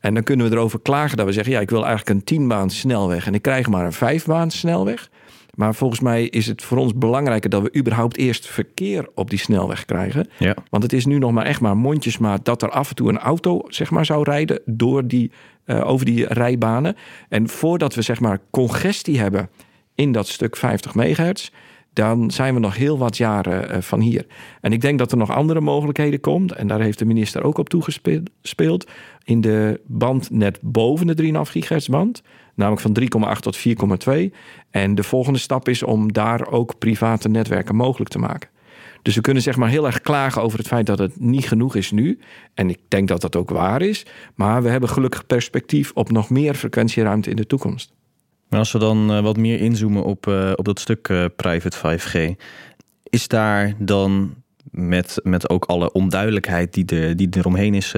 En 0.00 0.14
dan 0.14 0.22
kunnen 0.22 0.48
we 0.48 0.56
erover 0.56 0.80
klagen 0.80 1.16
dat 1.16 1.26
we 1.26 1.32
zeggen: 1.32 1.52
ja, 1.52 1.60
ik 1.60 1.70
wil 1.70 1.86
eigenlijk 1.86 2.30
een 2.30 2.42
10-baan 2.42 2.70
snelweg 2.70 3.26
en 3.26 3.34
ik 3.34 3.42
krijg 3.42 3.68
maar 3.68 3.84
een 4.00 4.20
5-baan 4.20 4.50
snelweg. 4.50 5.10
Maar 5.58 5.74
volgens 5.74 6.00
mij 6.00 6.24
is 6.24 6.46
het 6.46 6.62
voor 6.62 6.78
ons 6.78 6.94
belangrijker 6.94 7.50
dat 7.50 7.62
we 7.62 7.76
überhaupt 7.76 8.16
eerst 8.16 8.46
verkeer 8.46 9.08
op 9.14 9.30
die 9.30 9.38
snelweg 9.38 9.84
krijgen. 9.84 10.28
Ja. 10.38 10.54
Want 10.70 10.82
het 10.82 10.92
is 10.92 11.06
nu 11.06 11.18
nog 11.18 11.32
maar 11.32 11.46
echt 11.46 11.60
maar 11.60 11.76
mondjesmaat 11.76 12.44
dat 12.44 12.62
er 12.62 12.70
af 12.70 12.88
en 12.88 12.94
toe 12.94 13.08
een 13.08 13.18
auto 13.18 13.62
zeg 13.68 13.90
maar, 13.90 14.06
zou 14.06 14.22
rijden 14.22 14.60
door 14.64 15.06
die, 15.06 15.30
eh, 15.64 15.88
over 15.88 16.06
die 16.06 16.26
rijbanen. 16.26 16.96
En 17.28 17.48
voordat 17.48 17.94
we 17.94 18.02
zeg 18.02 18.20
maar 18.20 18.40
congestie 18.50 19.18
hebben 19.18 19.50
in 19.94 20.12
dat 20.12 20.28
stuk 20.28 20.56
50 20.56 20.94
megahertz, 20.94 21.50
dan 21.98 22.30
zijn 22.30 22.54
we 22.54 22.60
nog 22.60 22.76
heel 22.76 22.98
wat 22.98 23.16
jaren 23.16 23.70
eh, 23.70 23.80
van 23.80 24.00
hier. 24.00 24.26
En 24.60 24.72
ik 24.72 24.80
denk 24.80 24.98
dat 24.98 25.12
er 25.12 25.18
nog 25.18 25.30
andere 25.30 25.60
mogelijkheden 25.60 26.20
komt. 26.20 26.52
En 26.52 26.66
daar 26.66 26.80
heeft 26.80 26.98
de 26.98 27.04
minister 27.04 27.42
ook 27.42 27.58
op 27.58 27.68
toegespeeld. 27.68 28.90
In 29.24 29.40
de 29.40 29.80
band 29.86 30.30
net 30.30 30.58
boven 30.62 31.06
de 31.06 31.32
3,5 31.46 31.50
gigahertz 31.50 31.88
band. 31.88 32.22
Namelijk 32.54 32.82
van 32.82 32.96
3,8 33.34 33.40
tot 33.40 33.58
4,2. 33.58 34.34
En 34.70 34.94
de 34.94 35.02
volgende 35.02 35.38
stap 35.38 35.68
is 35.68 35.82
om 35.82 36.12
daar 36.12 36.50
ook 36.50 36.78
private 36.78 37.28
netwerken 37.28 37.76
mogelijk 37.76 38.10
te 38.10 38.18
maken. 38.18 38.48
Dus 39.02 39.14
we 39.14 39.20
kunnen 39.20 39.42
zeg 39.42 39.56
maar 39.56 39.68
heel 39.68 39.86
erg 39.86 40.00
klagen 40.00 40.42
over 40.42 40.58
het 40.58 40.66
feit 40.66 40.86
dat 40.86 40.98
het 40.98 41.20
niet 41.20 41.48
genoeg 41.48 41.74
is 41.74 41.90
nu. 41.90 42.18
En 42.54 42.70
ik 42.70 42.78
denk 42.88 43.08
dat 43.08 43.20
dat 43.20 43.36
ook 43.36 43.50
waar 43.50 43.82
is. 43.82 44.06
Maar 44.34 44.62
we 44.62 44.68
hebben 44.68 44.88
gelukkig 44.88 45.26
perspectief 45.26 45.90
op 45.94 46.10
nog 46.10 46.30
meer 46.30 46.54
frequentieruimte 46.54 47.30
in 47.30 47.36
de 47.36 47.46
toekomst. 47.46 47.96
Maar 48.48 48.58
als 48.58 48.72
we 48.72 48.78
dan 48.78 49.10
uh, 49.10 49.20
wat 49.20 49.36
meer 49.36 49.60
inzoomen 49.60 50.04
op, 50.04 50.26
uh, 50.26 50.52
op 50.54 50.64
dat 50.64 50.80
stuk 50.80 51.08
uh, 51.08 51.24
private 51.36 51.76
5G, 51.76 52.42
is 53.02 53.28
daar 53.28 53.74
dan 53.78 54.34
met, 54.70 55.20
met 55.22 55.50
ook 55.50 55.64
alle 55.64 55.92
onduidelijkheid 55.92 56.74
die, 56.74 56.86
er, 56.86 57.16
die 57.16 57.28
eromheen 57.30 57.74
is, 57.74 57.94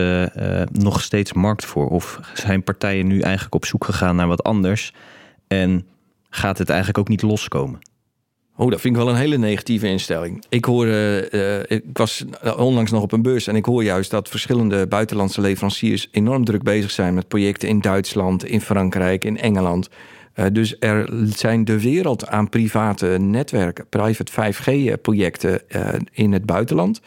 nog 0.73 1.01
steeds 1.01 1.33
markt 1.33 1.65
voor? 1.65 1.89
Of 1.89 2.21
zijn 2.35 2.63
partijen 2.63 3.07
nu 3.07 3.21
eigenlijk 3.21 3.55
op 3.55 3.65
zoek 3.65 3.85
gegaan 3.85 4.17
naar 4.17 4.29
wat 4.29 4.43
anders 4.43 4.93
en 5.49 5.87
gaat 6.31 6.59
het 6.59 6.69
eigenlijk 6.69 6.99
ook 6.99 7.09
niet 7.09 7.23
loskomen? 7.23 7.79
Oh, 8.57 8.71
dat 8.71 8.81
vind 8.81 8.97
ik 8.97 9.03
wel 9.03 9.11
een 9.11 9.19
hele 9.19 9.37
negatieve 9.37 9.87
instelling. 9.87 10.45
Ik 10.49 10.65
hoor, 10.65 10.87
ik 11.67 11.85
was 11.93 12.25
onlangs 12.57 12.91
nog 12.91 13.03
op 13.03 13.13
een 13.13 13.23
beurs 13.23 13.47
en 13.47 13.57
ik 13.57 13.65
hoor 13.65 13.85
juist 13.85 14.11
dat 14.11 14.29
verschillende 14.29 14.87
buitenlandse 14.87 15.41
leveranciers 15.41 16.09
enorm 16.11 16.45
druk 16.45 16.63
bezig 16.63 16.91
zijn 16.91 17.15
met 17.15 17.29
projecten 17.29 17.69
in 17.69 17.81
Duitsland, 17.81 18.45
in 18.45 18.61
Frankrijk, 18.61 19.25
in 19.25 19.39
Engeland. 19.39 19.89
Uh, 20.41 20.47
dus 20.53 20.77
er 20.79 21.09
zijn 21.25 21.65
de 21.65 21.81
wereld 21.81 22.29
aan 22.29 22.49
private 22.49 23.07
netwerken, 23.07 23.87
private 23.89 24.33
5G-projecten 24.33 25.61
uh, 25.69 25.89
in 26.13 26.33
het 26.33 26.47
buitenland. 26.47 27.01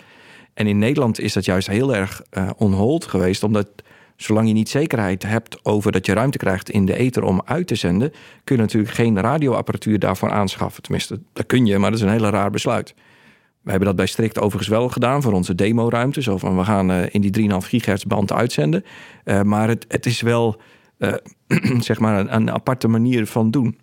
En 0.54 0.68
in 0.68 0.78
Nederland 0.78 1.20
is 1.20 1.34
dat 1.34 1.46
juist 1.46 1.68
heel 1.68 1.96
erg 1.96 2.22
uh, 2.32 2.50
on 2.58 2.74
hold 2.74 3.06
geweest, 3.06 3.44
omdat 3.44 3.68
zolang 4.16 4.48
je 4.48 4.54
niet 4.54 4.70
zekerheid 4.70 5.24
hebt 5.24 5.66
over 5.66 5.92
dat 5.92 6.06
je 6.06 6.14
ruimte 6.14 6.38
krijgt 6.38 6.70
in 6.70 6.86
de 6.86 6.96
ether 6.96 7.24
om 7.24 7.42
uit 7.46 7.68
te 7.68 7.76
zenden, 7.76 8.12
kun 8.44 8.56
je 8.56 8.62
natuurlijk 8.62 8.94
geen 8.94 9.20
radioapparatuur 9.20 10.00
daarvoor 10.00 10.32
aanschaffen. 10.32 10.84
Tenminste, 10.84 11.20
dat 11.34 11.46
kun 11.46 11.66
je, 11.66 11.78
maar 11.78 11.90
dat 11.92 12.00
is 12.00 12.06
een 12.06 12.12
hele 12.12 12.30
raar 12.30 12.52
besluit. 12.52 12.94
We 13.62 13.70
hebben 13.70 13.88
dat 13.88 13.98
bij 13.98 14.06
Strict 14.06 14.40
overigens 14.40 14.70
wel 14.70 14.90
gedaan 14.90 15.22
voor 15.22 15.34
onze 15.34 15.56
demoruimte. 15.56 16.22
Zo 16.22 16.38
van 16.38 16.58
we 16.58 16.64
gaan 16.64 16.92
in 16.92 17.22
die 17.22 17.50
3,5 17.50 17.58
gigahertz 17.58 18.04
band 18.04 18.34
uitzenden. 18.34 18.84
maar 19.44 19.68
het, 19.68 19.86
het 19.88 20.06
is 20.06 20.22
wel 20.22 20.62
uh, 21.04 21.14
zeg 21.90 22.00
maar 22.00 22.20
een, 22.20 22.36
een, 22.36 22.52
aparte 22.52 22.88
manier 22.88 23.28
van 23.28 23.52
doen. 23.52 23.78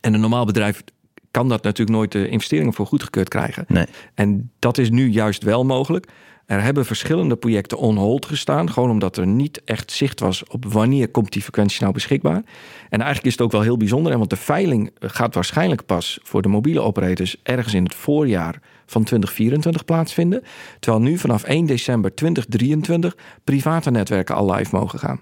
En 0.00 0.14
een 0.14 0.20
normaal 0.20 0.44
bedrijf 0.44 0.82
kan 1.30 1.48
dat 1.48 1.62
natuurlijk 1.62 1.96
nooit 1.96 2.12
de 2.12 2.28
investeringen 2.28 2.74
voor 2.74 2.86
goedgekeurd 2.86 3.28
krijgen. 3.28 3.64
Nee. 3.68 3.86
En 4.14 4.50
dat 4.58 4.78
is 4.78 4.90
nu 4.90 5.08
juist 5.08 5.42
wel 5.42 5.64
mogelijk. 5.64 6.08
Er 6.46 6.62
hebben 6.62 6.84
verschillende 6.84 7.36
projecten 7.36 7.78
on 7.78 7.96
hold 7.96 8.26
gestaan, 8.26 8.70
gewoon 8.70 8.90
omdat 8.90 9.16
er 9.16 9.26
niet 9.26 9.64
echt 9.64 9.92
zicht 9.92 10.20
was 10.20 10.46
op 10.46 10.64
wanneer 10.64 11.08
komt 11.08 11.32
die 11.32 11.42
frequentie 11.42 11.80
nou 11.80 11.92
beschikbaar. 11.92 12.42
En 12.88 12.98
eigenlijk 12.98 13.24
is 13.24 13.32
het 13.32 13.40
ook 13.40 13.52
wel 13.52 13.60
heel 13.60 13.76
bijzonder, 13.76 14.18
want 14.18 14.30
de 14.30 14.36
veiling 14.36 14.90
gaat 14.98 15.34
waarschijnlijk 15.34 15.86
pas 15.86 16.18
voor 16.22 16.42
de 16.42 16.48
mobiele 16.48 16.80
operators 16.80 17.36
ergens 17.42 17.74
in 17.74 17.84
het 17.84 17.94
voorjaar 17.94 18.60
van 18.86 19.04
2024 19.04 19.84
plaatsvinden. 19.84 20.42
Terwijl 20.80 21.02
nu 21.02 21.18
vanaf 21.18 21.42
1 21.42 21.66
december 21.66 22.14
2023 22.14 23.16
private 23.44 23.90
netwerken 23.90 24.34
al 24.34 24.52
live 24.52 24.76
mogen 24.76 24.98
gaan. 24.98 25.20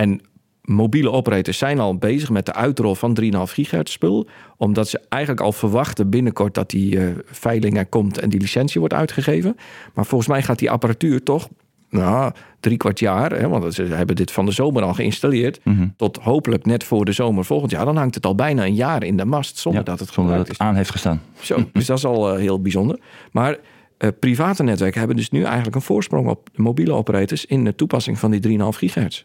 En 0.00 0.20
mobiele 0.62 1.10
operators 1.10 1.58
zijn 1.58 1.78
al 1.78 1.96
bezig 1.98 2.30
met 2.30 2.46
de 2.46 2.52
uitrol 2.54 2.94
van 2.94 3.18
3,5 3.22 3.28
gigahertz 3.52 3.92
spul. 3.92 4.28
Omdat 4.56 4.88
ze 4.88 5.00
eigenlijk 5.08 5.42
al 5.42 5.52
verwachten 5.52 6.10
binnenkort 6.10 6.54
dat 6.54 6.70
die 6.70 6.94
uh, 6.96 7.10
veiling 7.24 7.76
er 7.76 7.86
komt 7.86 8.18
en 8.18 8.28
die 8.28 8.40
licentie 8.40 8.80
wordt 8.80 8.94
uitgegeven. 8.94 9.56
Maar 9.94 10.06
volgens 10.06 10.30
mij 10.30 10.42
gaat 10.42 10.58
die 10.58 10.70
apparatuur 10.70 11.22
toch 11.22 11.48
nou, 11.90 12.32
drie 12.60 12.76
kwart 12.76 12.98
jaar, 12.98 13.30
hè, 13.32 13.48
want 13.48 13.74
ze 13.74 13.82
hebben 13.82 14.16
dit 14.16 14.30
van 14.30 14.44
de 14.46 14.52
zomer 14.52 14.82
al 14.82 14.94
geïnstalleerd, 14.94 15.60
Mhm. 15.64 15.88
tot 15.96 16.16
hopelijk 16.16 16.66
net 16.66 16.84
voor 16.84 17.04
de 17.04 17.12
zomer 17.12 17.44
volgend 17.44 17.70
jaar. 17.70 17.84
Dan 17.84 17.96
hangt 17.96 18.14
het 18.14 18.26
al 18.26 18.34
bijna 18.34 18.64
een 18.64 18.74
jaar 18.74 19.02
in 19.04 19.16
de 19.16 19.24
mast 19.24 19.58
zonder 19.58 19.80
Ja, 19.80 19.86
dat 19.96 19.98
het 20.00 20.14
dat 20.14 20.48
is. 20.50 20.58
aan 20.58 20.74
heeft 20.74 20.90
gestaan. 20.90 21.22
Zo, 21.40 21.64
dus 21.72 21.86
dat 21.86 21.98
is 21.98 22.04
al 22.04 22.32
eh, 22.32 22.38
heel 22.38 22.60
bijzonder. 22.62 22.98
Maar 23.32 23.58
eh, 23.98 24.08
private 24.20 24.62
netwerken 24.62 24.98
hebben 24.98 25.16
dus 25.16 25.30
nu 25.30 25.42
eigenlijk 25.42 25.74
een 25.76 25.82
voorsprong 25.82 26.28
op 26.28 26.48
mobiele 26.54 26.92
operators 26.92 27.46
in 27.46 27.64
de 27.64 27.74
toepassing 27.74 28.18
van 28.18 28.30
die 28.30 28.40
3,5 28.40 28.76
gigahertz. 28.78 29.24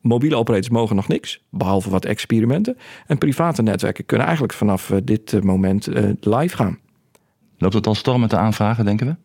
Mobiele 0.00 0.36
operators 0.36 0.68
mogen 0.68 0.96
nog 0.96 1.08
niks, 1.08 1.42
behalve 1.50 1.90
wat 1.90 2.04
experimenten. 2.04 2.76
En 3.06 3.18
private 3.18 3.62
netwerken 3.62 4.06
kunnen 4.06 4.26
eigenlijk 4.26 4.56
vanaf 4.56 4.90
eh, 4.90 4.98
dit 5.04 5.32
eh, 5.32 5.40
moment 5.40 5.86
eh, 5.86 6.04
live 6.20 6.56
gaan. 6.56 6.78
Loopt 7.58 7.74
het 7.74 7.86
al 7.86 7.94
storm 7.94 8.20
met 8.20 8.30
de 8.30 8.36
aanvragen, 8.36 8.84
denken 8.84 9.06
we? 9.06 9.16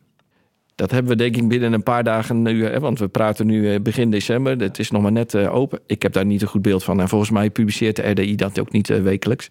Dat 0.76 0.92
hebben 0.92 1.12
we 1.12 1.18
denk 1.18 1.36
ik 1.36 1.48
binnen 1.48 1.74
een 1.74 1.84
paar 1.84 2.04
dagen 2.04 2.42
nu, 2.42 2.66
hè, 2.66 2.80
want 2.80 3.00
we 3.00 3.08
praten 3.08 3.46
nu 3.46 3.80
begin 3.80 4.12
december. 4.12 4.58
Het 4.58 4.80
is 4.80 4.92
nog 4.92 5.02
maar 5.02 5.12
net 5.12 5.36
open. 5.36 5.80
Ik 5.86 6.02
heb 6.02 6.14
daar 6.14 6.26
niet 6.26 6.42
een 6.42 6.48
goed 6.48 6.62
beeld 6.62 6.84
van. 6.84 7.00
En 7.00 7.10
volgens 7.10 7.32
mij 7.32 7.50
publiceert 7.50 7.96
de 7.96 8.10
RDI 8.10 8.36
dat 8.36 8.60
ook 8.60 8.72
niet 8.72 8.88
wekelijks. 8.88 9.50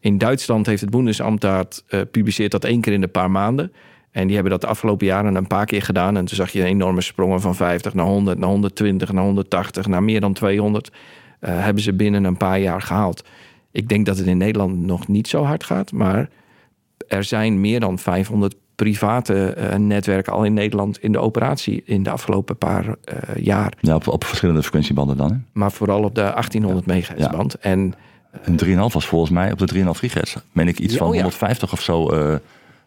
In 0.00 0.18
Duitsland 0.18 0.66
heeft 0.66 0.80
het 0.80 0.90
Bundesamtdaad 0.90 1.84
uh, 1.88 2.00
publiceert 2.10 2.50
dat 2.50 2.64
één 2.64 2.80
keer 2.80 2.92
in 2.92 3.00
de 3.00 3.08
paar 3.08 3.30
maanden. 3.30 3.72
En 4.12 4.24
die 4.26 4.34
hebben 4.34 4.52
dat 4.52 4.60
de 4.60 4.66
afgelopen 4.66 5.06
jaren 5.06 5.34
een 5.34 5.46
paar 5.46 5.66
keer 5.66 5.82
gedaan. 5.82 6.16
En 6.16 6.24
toen 6.24 6.36
zag 6.36 6.50
je 6.50 6.64
enorme 6.64 7.00
sprongen 7.00 7.40
van 7.40 7.54
50 7.54 7.94
naar 7.94 8.06
100, 8.06 8.38
naar 8.38 8.48
120, 8.48 9.12
naar 9.12 9.24
180, 9.24 9.86
naar 9.86 10.02
meer 10.02 10.20
dan 10.20 10.32
200. 10.32 10.90
Uh, 11.40 11.50
hebben 11.64 11.82
ze 11.82 11.92
binnen 11.92 12.24
een 12.24 12.36
paar 12.36 12.58
jaar 12.58 12.82
gehaald. 12.82 13.24
Ik 13.70 13.88
denk 13.88 14.06
dat 14.06 14.18
het 14.18 14.26
in 14.26 14.36
Nederland 14.36 14.80
nog 14.80 15.08
niet 15.08 15.28
zo 15.28 15.42
hard 15.42 15.64
gaat. 15.64 15.92
Maar 15.92 16.28
er 17.08 17.24
zijn 17.24 17.60
meer 17.60 17.80
dan 17.80 17.98
500 17.98 18.54
private 18.74 19.56
uh, 19.58 19.76
netwerken 19.76 20.32
al 20.32 20.44
in 20.44 20.54
Nederland 20.54 20.98
in 20.98 21.12
de 21.12 21.18
operatie 21.18 21.82
in 21.84 22.02
de 22.02 22.10
afgelopen 22.10 22.58
paar 22.58 22.84
uh, 22.86 22.94
jaar. 23.36 23.72
Ja, 23.80 23.94
op, 23.94 24.08
op, 24.08 24.24
verschillende 24.24 24.62
frequentiebanden 24.62 25.16
dan. 25.16 25.30
Hè? 25.30 25.36
Maar 25.52 25.72
vooral 25.72 26.02
op 26.02 26.14
de 26.14 26.20
1800 26.20 26.86
ja. 26.86 26.92
megahertz 26.94 27.36
band. 27.36 27.56
Ja. 27.60 27.70
En, 27.70 27.94
en 28.42 28.64
3,5 28.64 28.74
was 28.92 29.06
volgens 29.06 29.30
mij 29.30 29.52
op 29.52 29.58
de 29.58 29.74
3,5 29.74 29.82
gigahertz. 29.90 30.36
Meen 30.52 30.68
ik 30.68 30.78
iets 30.78 30.92
Ja, 30.92 30.98
van 30.98 31.08
oh 31.08 31.14
ja. 31.14 31.20
150 31.20 31.72
of 31.72 31.80
zo 31.80 32.08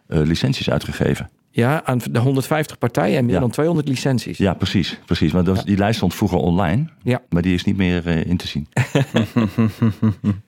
licenties 0.06 0.70
uitgegeven. 0.70 1.30
Ja, 1.50 1.84
aan 1.84 2.00
de 2.10 2.18
150 2.18 2.78
partijen 2.78 3.18
en 3.18 3.24
meer 3.24 3.34
Ja. 3.34 3.40
dan 3.40 3.50
200 3.50 3.88
licenties. 3.88 4.38
Ja, 4.38 4.54
precies. 4.54 4.98
precies. 5.06 5.32
Maar 5.32 5.44
dat, 5.44 5.62
die 5.64 5.76
lijst 5.76 5.96
stond 5.96 6.14
vroeger 6.14 6.38
online. 6.38 6.88
Ja. 7.02 7.22
Maar 7.28 7.42
die 7.42 7.54
is 7.54 7.64
niet 7.64 7.76
meer 7.76 8.06
uh, 8.06 8.24
in 8.24 8.36
te 8.36 8.46
zien. 8.46 8.68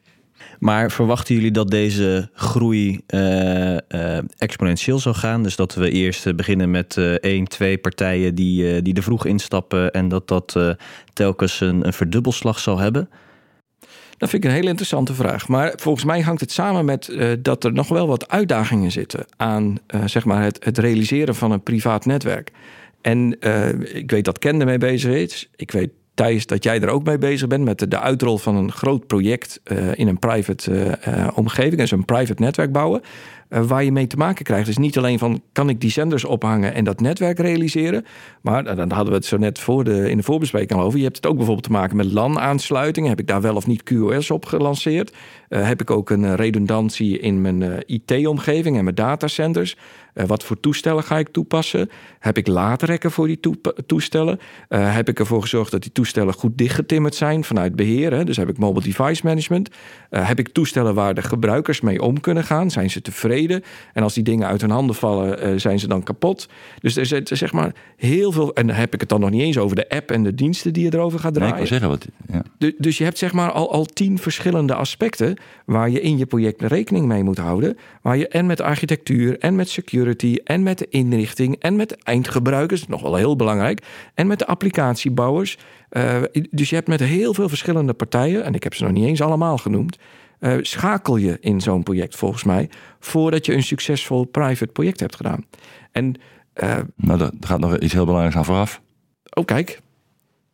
Maar 0.58 0.90
verwachten 0.90 1.34
jullie 1.34 1.50
dat 1.50 1.70
deze 1.70 2.30
groei 2.32 3.00
uh, 3.14 3.72
uh, 3.72 3.78
exponentieel 4.38 4.98
zal 4.98 5.14
gaan? 5.14 5.42
Dus 5.42 5.56
dat 5.56 5.74
we 5.74 5.90
eerst 5.90 6.36
beginnen 6.36 6.70
met 6.70 6.96
één, 7.20 7.44
twee 7.44 7.78
partijen 7.78 8.34
die, 8.34 8.82
die 8.82 8.94
er 8.94 9.02
vroeg 9.02 9.26
instappen 9.26 9.90
en 9.90 10.08
dat 10.08 10.28
dat 10.28 10.76
telkens 11.12 11.60
een, 11.60 11.86
een 11.86 11.92
verdubbelslag 11.92 12.58
zal 12.58 12.78
hebben? 12.78 13.08
Dat 14.18 14.28
vind 14.28 14.44
ik 14.44 14.50
een 14.50 14.56
hele 14.56 14.68
interessante 14.68 15.14
vraag. 15.14 15.48
Maar 15.48 15.72
volgens 15.76 16.04
mij 16.04 16.20
hangt 16.20 16.40
het 16.40 16.52
samen 16.52 16.84
met 16.84 17.08
uh, 17.08 17.32
dat 17.38 17.64
er 17.64 17.72
nog 17.72 17.88
wel 17.88 18.06
wat 18.06 18.28
uitdagingen 18.28 18.90
zitten 18.90 19.24
aan 19.36 19.78
uh, 19.94 20.06
zeg 20.06 20.24
maar 20.24 20.42
het, 20.42 20.64
het, 20.64 20.78
realiseren 20.78 21.34
van 21.34 21.50
een 21.50 21.62
privaat 21.62 22.06
netwerk. 22.06 22.50
En 23.00 23.36
uh, 23.40 23.68
ik 23.94 24.10
weet 24.10 24.24
dat 24.24 24.38
Ken 24.38 24.60
ermee 24.60 24.78
bezig 24.78 25.14
is. 25.14 25.50
Ik 25.56 25.70
weet 25.70 25.90
Thijs 26.14 26.46
dat 26.46 26.64
jij 26.64 26.80
er 26.80 26.88
ook 26.88 27.04
mee 27.04 27.18
bezig 27.18 27.48
bent 27.48 27.64
met 27.64 27.78
de, 27.78 27.88
de 27.88 28.00
uitrol 28.00 28.38
van 28.38 28.56
een 28.56 28.72
groot 28.72 29.06
project 29.06 29.60
in 29.94 30.08
een 30.08 30.18
private 30.18 30.98
omgeving. 31.34 31.80
En 31.80 31.88
zo'n 31.88 32.04
private 32.04 32.42
netwerk 32.42 32.72
bouwen. 32.72 33.02
Uh, 33.50 33.60
waar 33.62 33.84
je 33.84 33.92
mee 33.92 34.06
te 34.06 34.16
maken 34.16 34.44
krijgt. 34.44 34.68
is 34.68 34.76
niet 34.76 34.98
alleen 34.98 35.18
van 35.18 35.42
kan 35.52 35.68
ik 35.68 35.80
die 35.80 35.90
zenders 35.90 36.24
ophangen 36.24 36.74
en 36.74 36.84
dat 36.84 37.00
netwerk 37.00 37.38
realiseren. 37.38 38.04
Maar 38.42 38.66
uh, 38.66 38.76
dan 38.76 38.90
hadden 38.90 39.12
we 39.12 39.18
het 39.18 39.26
zo 39.26 39.36
net 39.36 39.58
voor 39.58 39.84
de, 39.84 40.10
in 40.10 40.16
de 40.16 40.22
voorbespreking 40.22 40.80
al 40.80 40.86
over. 40.86 40.98
Je 40.98 41.04
hebt 41.04 41.16
het 41.16 41.26
ook 41.26 41.36
bijvoorbeeld 41.36 41.66
te 41.66 41.72
maken 41.72 41.96
met 41.96 42.12
LAN-aansluitingen. 42.12 43.08
Heb 43.08 43.20
ik 43.20 43.26
daar 43.26 43.40
wel 43.40 43.56
of 43.56 43.66
niet 43.66 43.82
QoS 43.82 44.30
op 44.30 44.44
gelanceerd? 44.44 45.14
Uh, 45.48 45.66
heb 45.66 45.80
ik 45.80 45.90
ook 45.90 46.10
een 46.10 46.36
redundantie 46.36 47.18
in 47.18 47.40
mijn 47.40 47.82
IT-omgeving 47.86 48.76
en 48.76 48.84
mijn 48.84 48.96
datacenters? 48.96 49.76
wat 50.26 50.44
voor 50.44 50.60
toestellen 50.60 51.02
ga 51.02 51.18
ik 51.18 51.28
toepassen? 51.28 51.90
Heb 52.18 52.36
ik 52.36 52.46
laadrekken 52.46 53.10
voor 53.10 53.26
die 53.26 53.40
toestellen? 53.86 54.38
heb 54.68 55.08
ik 55.08 55.18
ervoor 55.18 55.42
gezorgd 55.42 55.70
dat 55.70 55.82
die 55.82 55.92
toestellen 55.92 56.34
goed 56.34 56.58
dichtgetimmerd 56.58 57.14
zijn 57.14 57.44
vanuit 57.44 57.76
beheer? 57.76 58.24
Dus 58.24 58.36
heb 58.36 58.48
ik 58.48 58.58
mobile 58.58 58.84
device 58.84 59.26
management? 59.26 59.70
heb 60.10 60.38
ik 60.38 60.48
toestellen 60.48 60.94
waar 60.94 61.14
de 61.14 61.22
gebruikers 61.22 61.80
mee 61.80 62.02
om 62.02 62.20
kunnen 62.20 62.44
gaan? 62.44 62.70
Zijn 62.70 62.90
ze 62.90 63.00
tevreden? 63.00 63.37
En 63.92 64.02
als 64.02 64.14
die 64.14 64.22
dingen 64.22 64.46
uit 64.48 64.60
hun 64.60 64.70
handen 64.70 64.94
vallen, 64.96 65.40
eh, 65.40 65.52
zijn 65.56 65.78
ze 65.78 65.88
dan 65.88 66.02
kapot. 66.02 66.48
Dus 66.80 66.96
er 66.96 67.06
zit 67.06 67.28
zeg 67.32 67.52
maar 67.52 67.74
heel 67.96 68.32
veel. 68.32 68.54
En 68.54 68.66
dan 68.66 68.76
heb 68.76 68.94
ik 68.94 69.00
het 69.00 69.08
dan 69.08 69.20
nog 69.20 69.30
niet 69.30 69.42
eens 69.42 69.58
over 69.58 69.76
de 69.76 69.88
app 69.88 70.10
en 70.10 70.22
de 70.22 70.34
diensten 70.34 70.72
die 70.72 70.84
je 70.84 70.94
erover 70.94 71.18
gaat 71.18 71.32
Nee, 71.34 71.42
ik 71.42 71.48
draaien. 71.48 71.68
wil 71.68 71.78
zeggen, 71.78 71.88
wat, 71.88 72.06
ja. 72.32 72.42
Du- 72.58 72.74
Dus 72.78 72.98
je 72.98 73.04
hebt 73.04 73.18
zeg 73.18 73.32
maar 73.32 73.50
al, 73.52 73.72
al 73.72 73.84
tien 73.84 74.18
verschillende 74.18 74.74
aspecten 74.74 75.36
waar 75.64 75.90
je 75.90 76.00
in 76.00 76.18
je 76.18 76.26
project 76.26 76.62
rekening 76.62 77.06
mee 77.06 77.22
moet 77.22 77.38
houden. 77.38 77.76
Waar 78.02 78.16
je 78.16 78.28
en 78.28 78.46
met 78.46 78.60
architectuur, 78.60 79.38
en 79.38 79.54
met 79.56 79.68
security, 79.68 80.36
en 80.44 80.62
met 80.62 80.78
de 80.78 80.86
inrichting, 80.90 81.56
en 81.58 81.76
met 81.76 81.88
de 81.88 81.96
eindgebruikers, 82.02 82.86
nog 82.86 83.02
wel 83.02 83.14
heel 83.16 83.36
belangrijk, 83.36 83.80
en 84.14 84.26
met 84.26 84.38
de 84.38 84.46
applicatiebouwers. 84.46 85.58
Eh, 85.88 86.22
dus 86.50 86.68
je 86.70 86.74
hebt 86.74 86.88
met 86.88 87.00
heel 87.00 87.34
veel 87.34 87.48
verschillende 87.48 87.92
partijen, 87.92 88.44
en 88.44 88.54
ik 88.54 88.62
heb 88.62 88.74
ze 88.74 88.82
nog 88.84 88.92
niet 88.92 89.06
eens 89.06 89.20
allemaal 89.22 89.58
genoemd, 89.58 89.98
eh, 90.38 90.56
schakel 90.60 91.16
je 91.16 91.36
in 91.40 91.60
zo'n 91.60 91.82
project 91.82 92.16
volgens 92.16 92.44
mij, 92.44 92.70
voordat 93.00 93.46
je 93.46 93.54
een 93.54 93.62
succesvol 93.62 94.24
private 94.24 94.72
project 94.72 95.00
hebt 95.00 95.16
gedaan. 95.16 95.44
En, 95.92 96.14
eh, 96.52 96.78
Nou, 96.96 97.20
er 97.20 97.30
gaat 97.40 97.60
nog 97.60 97.78
iets 97.78 97.92
heel 97.92 98.04
belangrijks 98.04 98.36
aan 98.36 98.44
vooraf. 98.44 98.80
oh 99.30 99.44
kijk, 99.44 99.80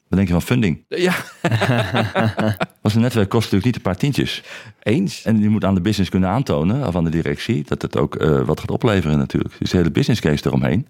Wat 0.09 0.19
denk 0.19 0.27
je 0.27 0.33
van 0.35 0.43
funding? 0.43 0.85
ja, 0.89 1.15
Want 2.83 2.95
een 2.95 3.01
netwerk 3.01 3.29
kost 3.29 3.43
natuurlijk 3.43 3.65
niet 3.65 3.77
een 3.77 3.83
paar 3.83 3.97
tientjes. 3.97 4.43
eens. 4.83 5.23
En 5.25 5.41
je 5.41 5.49
moet 5.49 5.65
aan 5.65 5.75
de 5.75 5.81
business 5.81 6.11
kunnen 6.11 6.29
aantonen, 6.29 6.87
of 6.87 6.97
aan 6.97 7.05
de 7.05 7.11
directie, 7.11 7.65
dat 7.65 7.83
het 7.83 7.97
ook 7.97 8.17
eh, 8.17 8.41
wat 8.41 8.61
gaat 8.61 8.71
opleveren 8.71 9.19
natuurlijk. 9.19 9.55
Dus 9.59 9.71
de 9.71 9.77
hele 9.77 9.91
business 9.91 10.21
case 10.21 10.47
eromheen, 10.47 10.87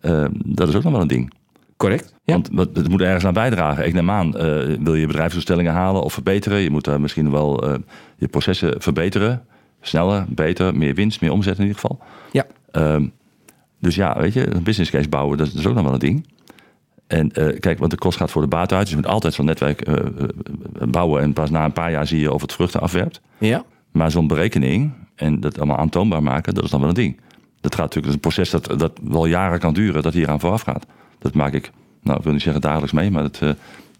eh, 0.00 0.24
dat 0.44 0.68
is 0.68 0.74
ook 0.74 0.82
nog 0.82 0.92
wel 0.92 1.00
een 1.00 1.06
ding. 1.08 1.32
Correct. 1.76 2.14
Ja. 2.24 2.40
Want 2.52 2.76
het 2.76 2.88
moet 2.88 3.00
ergens 3.00 3.24
aan 3.24 3.32
bijdragen. 3.32 3.86
Ik 3.86 3.92
neem 3.92 4.10
aan, 4.10 4.36
eh, 4.36 4.76
wil 4.80 4.94
je 4.94 5.06
bedrijfsdoelstellingen 5.06 5.72
halen 5.72 6.02
of 6.02 6.12
verbeteren? 6.12 6.58
Je 6.58 6.70
moet 6.70 6.84
daar 6.84 7.00
misschien 7.00 7.30
wel 7.30 7.68
eh, 7.68 7.74
je 8.16 8.28
processen 8.28 8.82
verbeteren. 8.82 9.44
Sneller, 9.80 10.24
beter, 10.28 10.76
meer 10.76 10.94
winst, 10.94 11.20
meer 11.20 11.32
omzet 11.32 11.58
in 11.58 11.66
ieder 11.66 11.80
geval. 11.80 11.98
Ja. 12.32 12.46
Ehm, 12.70 13.06
dus 13.80 13.94
ja, 13.94 14.20
weet 14.20 14.32
je, 14.32 14.54
een 14.54 14.62
business 14.62 14.90
case 14.90 15.08
bouwen, 15.08 15.38
dat 15.38 15.52
is 15.54 15.66
ook 15.66 15.74
nog 15.74 15.84
wel 15.84 15.92
een 15.92 15.98
ding. 15.98 16.26
En 17.06 17.32
eh, 17.32 17.60
kijk, 17.60 17.78
want 17.78 17.90
de 17.90 17.96
kost 17.96 18.18
gaat 18.18 18.30
voor 18.30 18.42
de 18.42 18.48
baat 18.48 18.72
uit. 18.72 18.80
Dus 18.80 18.90
je 18.90 18.96
moet 18.96 19.06
altijd 19.06 19.34
zo'n 19.34 19.44
netwerk 19.44 19.88
bouwen. 20.88 21.22
En 21.22 21.32
pas 21.32 21.50
na 21.50 21.64
een 21.64 21.72
paar 21.72 21.90
jaar 21.90 22.06
zie 22.06 22.20
je 22.20 22.32
of 22.32 22.40
het 22.40 22.52
vruchten 22.52 22.80
afwerpt. 22.80 23.20
ja. 23.38 23.64
Maar 23.92 24.10
zo'n 24.10 24.26
berekening 24.26 24.92
en 25.14 25.40
dat 25.40 25.56
allemaal 25.56 25.76
aantoonbaar 25.76 26.22
maken, 26.22 26.54
dat 26.54 26.64
is 26.64 26.70
dan 26.70 26.80
wel 26.80 26.88
een 26.88 26.94
ding. 26.94 27.20
Dat 27.60 27.74
gaat 27.74 27.84
natuurlijk, 27.94 27.94
dat 27.94 28.06
is 28.06 28.14
een 28.14 28.20
proces 28.20 28.50
dat, 28.50 28.78
dat 28.78 29.00
wel 29.02 29.26
jaren 29.26 29.58
kan 29.58 29.74
duren, 29.74 30.02
dat 30.02 30.12
hier 30.12 30.28
aan 30.30 30.40
vooraf 30.40 30.62
gaat. 30.62 30.86
Dat 31.24 31.34
maak 31.34 31.52
ik, 31.52 31.70
nou, 32.02 32.18
ik 32.18 32.24
wil 32.24 32.32
niet 32.32 32.42
zeggen 32.42 32.60
dagelijks 32.60 32.92
mee, 32.92 33.10
maar 33.10 33.22
het 33.22 33.38
eh, 33.42 33.50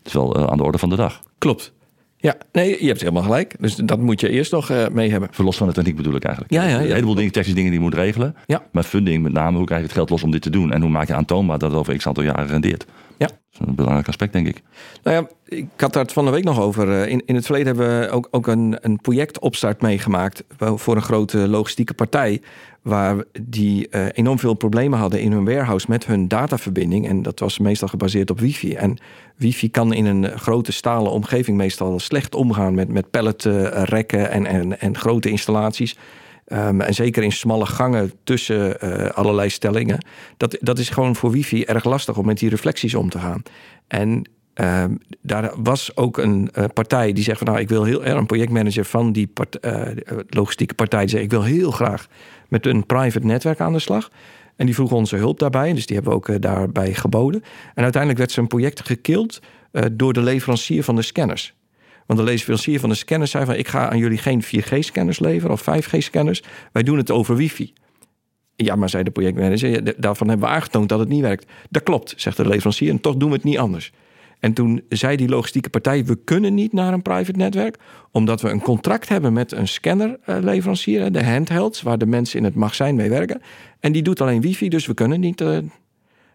is 0.02 0.12
wel 0.12 0.35
eh, 0.37 0.45
aan 0.45 0.57
de 0.57 0.62
orde 0.62 0.78
van 0.78 0.88
de 0.88 0.97
dag. 0.97 1.23
Klopt. 1.38 1.73
Ja, 2.16 2.37
nee, 2.52 2.76
je 2.81 2.87
hebt 2.87 3.00
helemaal 3.00 3.23
gelijk. 3.23 3.54
Dus 3.61 3.75
dat 3.75 3.99
moet 3.99 4.21
je 4.21 4.28
eerst 4.28 4.52
nog 4.52 4.71
eh, 4.71 4.88
mee 4.88 5.11
hebben. 5.11 5.28
Verlos 5.33 5.57
van 5.57 5.66
de 5.66 5.73
techniek 5.73 5.97
bedoel 5.97 6.14
ik 6.14 6.25
eigenlijk. 6.25 6.54
Ja, 6.54 6.62
ja, 6.62 6.69
ja. 6.69 6.81
Een 6.81 6.93
heleboel 6.93 7.14
dingen, 7.14 7.33
technische 7.33 7.54
dingen 7.54 7.71
die 7.71 7.81
je 7.81 7.87
moet 7.87 7.95
regelen. 7.95 8.37
Ja. 8.47 8.62
Maar 8.73 8.83
funding, 8.83 9.23
met 9.23 9.33
name, 9.33 9.57
hoe 9.57 9.66
krijg 9.66 9.81
je 9.81 9.87
het 9.87 9.97
geld 9.97 10.11
los 10.11 10.23
om 10.23 10.31
dit 10.31 10.43
te 10.43 10.50
doen? 10.50 10.73
En 10.73 10.81
hoe 10.81 10.90
maak 10.90 11.07
je 11.07 11.14
aantoonbaar 11.14 11.59
dat 11.59 11.71
het 11.71 11.78
over 11.78 11.97
x 11.97 12.07
aantal 12.07 12.23
jaren 12.23 12.47
rendeert? 12.47 12.87
Ja. 13.16 13.26
Dat 13.26 13.37
is 13.52 13.59
een 13.68 13.75
belangrijk 13.75 14.09
aspect, 14.09 14.33
denk 14.33 14.47
ik. 14.47 14.62
Nou 15.02 15.16
ja, 15.16 15.56
ik 15.56 15.66
had 15.76 15.92
daar 15.92 16.02
het 16.02 16.12
van 16.12 16.25
de 16.25 16.30
week 16.30 16.44
nog 16.44 16.61
over. 16.61 17.02
Eh, 17.02 17.11
In, 17.11 17.23
in 17.26 17.35
het 17.35 17.44
verleden 17.44 17.76
hebben 17.76 18.00
we 18.00 18.11
ook, 18.11 18.28
ook 18.30 18.47
een, 18.47 18.78
een 18.80 19.00
projectopstart 19.00 19.83
meegemaakt 19.83 20.44
voor 20.59 20.97
een 20.97 21.02
grote 21.02 21.49
logistieke 21.49 21.94
partij. 21.94 22.42
Waar 22.83 23.25
die 23.42 23.88
eh, 23.88 24.06
enorm 24.12 24.38
veel 24.38 24.54
problemen 24.54 24.99
hadden 24.99 25.21
in 25.21 25.33
hun 25.33 25.44
warehouse 25.44 25.87
met 25.88 26.06
hun 26.06 26.28
dataverbinding. 26.28 27.09
En 27.09 27.23
dat 27.23 27.40
was 27.40 27.59
meestal 27.59 27.88
gebaseerd 27.88 28.30
op 28.30 28.40
wifi. 28.40 28.75
En 28.75 28.99
wifi 29.37 29.71
kan 29.71 29.92
in 29.92 30.06
een 30.06 30.38
grote 30.38 30.73
stalen 30.73 31.12
omgeving 31.12 31.56
meestal 31.56 31.99
slecht 31.99 32.35
omgaan 32.35 32.75
met, 32.75 32.88
met 32.88 33.11
palletrekken 33.11 34.30
en, 34.30 34.47
en, 34.47 34.80
en 34.80 34.97
grote 34.97 35.30
installaties. 35.30 35.97
Um, 36.46 36.80
en 36.80 36.94
zeker 36.94 37.22
in 37.22 37.32
smalle 37.32 37.66
gangen 37.66 38.12
tussen 38.24 38.76
uh, 38.84 39.08
allerlei 39.08 39.48
stellingen. 39.48 40.04
Dat, 40.36 40.56
dat 40.60 40.78
is 40.78 40.88
gewoon 40.88 41.16
voor 41.16 41.30
wifi 41.30 41.64
erg 41.64 41.84
lastig 41.84 42.16
om 42.16 42.26
met 42.26 42.38
die 42.38 42.48
reflecties 42.48 42.94
om 42.94 43.08
te 43.08 43.18
gaan. 43.18 43.42
En 43.86 44.28
uh, 44.54 44.84
daar 45.22 45.52
was 45.56 45.96
ook 45.96 46.18
een 46.18 46.50
uh, 46.58 46.64
partij 46.74 47.12
die 47.12 47.24
zegt 47.24 47.38
van 47.38 47.46
nou, 47.46 47.60
ik 47.60 47.68
wil 47.68 47.84
heel 47.84 48.04
erg 48.04 48.18
een 48.18 48.26
projectmanager 48.26 48.84
van 48.84 49.12
die 49.12 49.26
part, 49.26 49.58
logistieke 50.28 50.74
partij. 50.74 51.00
Die 51.00 51.08
zegt 51.08 51.22
ik 51.22 51.30
wil 51.30 51.42
heel 51.42 51.70
graag 51.70 52.06
met 52.48 52.66
een 52.66 52.86
private 52.86 53.26
netwerk 53.26 53.60
aan 53.60 53.72
de 53.72 53.78
slag. 53.78 54.10
En 54.56 54.66
die 54.66 54.74
vroeg 54.74 54.92
onze 54.92 55.16
hulp 55.16 55.38
daarbij. 55.38 55.72
Dus 55.72 55.86
die 55.86 55.96
hebben 55.96 56.12
we 56.12 56.18
ook 56.18 56.42
daarbij 56.42 56.94
geboden. 56.94 57.42
En 57.74 57.82
uiteindelijk 57.82 58.20
werd 58.20 58.32
zijn 58.32 58.46
project 58.46 58.86
gekild 58.86 59.40
door 59.92 60.12
de 60.12 60.22
leverancier 60.22 60.84
van 60.84 60.96
de 60.96 61.02
scanners. 61.02 61.54
Want 62.06 62.18
de 62.18 62.25
leverancier 62.25 62.80
van 62.80 62.88
de 62.88 62.94
scanners 62.94 63.30
zei 63.30 63.44
van... 63.44 63.54
ik 63.54 63.68
ga 63.68 63.90
aan 63.90 63.99
jullie 63.99 64.18
geen 64.18 64.44
4G-scanners 64.44 65.18
leveren 65.18 65.50
of 65.50 65.62
5G-scanners. 65.62 66.42
Wij 66.73 66.82
doen 66.82 66.96
het 66.96 67.11
over 67.11 67.37
wifi. 67.37 67.73
Ja, 68.56 68.76
maar 68.76 68.88
zei 68.88 69.02
de 69.02 69.11
projectmanager, 69.11 70.00
daarvan 70.00 70.29
hebben 70.29 70.48
we 70.48 70.55
aangetoond 70.55 70.88
dat 70.88 70.98
het 70.98 71.09
niet 71.09 71.20
werkt. 71.20 71.46
Dat 71.70 71.83
klopt, 71.83 72.14
zegt 72.16 72.37
de 72.37 72.48
leverancier, 72.48 72.90
en 72.90 73.00
toch 73.00 73.16
doen 73.16 73.29
we 73.29 73.35
het 73.35 73.44
niet 73.44 73.59
anders. 73.59 73.92
En 74.40 74.52
toen 74.52 74.83
zei 74.88 75.16
die 75.16 75.29
logistieke 75.29 75.70
partij, 75.70 76.05
we 76.05 76.16
kunnen 76.24 76.55
niet 76.55 76.72
naar 76.72 76.92
een 76.92 77.02
private 77.02 77.38
netwerk... 77.38 77.76
omdat 78.11 78.40
we 78.40 78.48
een 78.48 78.61
contract 78.61 79.09
hebben 79.09 79.33
met 79.33 79.52
een 79.52 79.68
scannerleverancier, 79.68 81.12
de 81.12 81.24
handhelds... 81.24 81.83
waar 81.83 81.98
de 81.98 82.07
mensen 82.07 82.38
in 82.38 82.44
het 82.44 82.55
magazijn 82.55 82.94
mee 82.94 83.11
werken. 83.11 83.40
En 83.81 83.92
die 83.92 84.02
doet 84.02 84.20
alleen 84.20 84.40
wifi, 84.40 84.68
dus 84.68 84.87
we 84.87 84.94
kunnen 84.94 85.20
niet... 85.20 85.44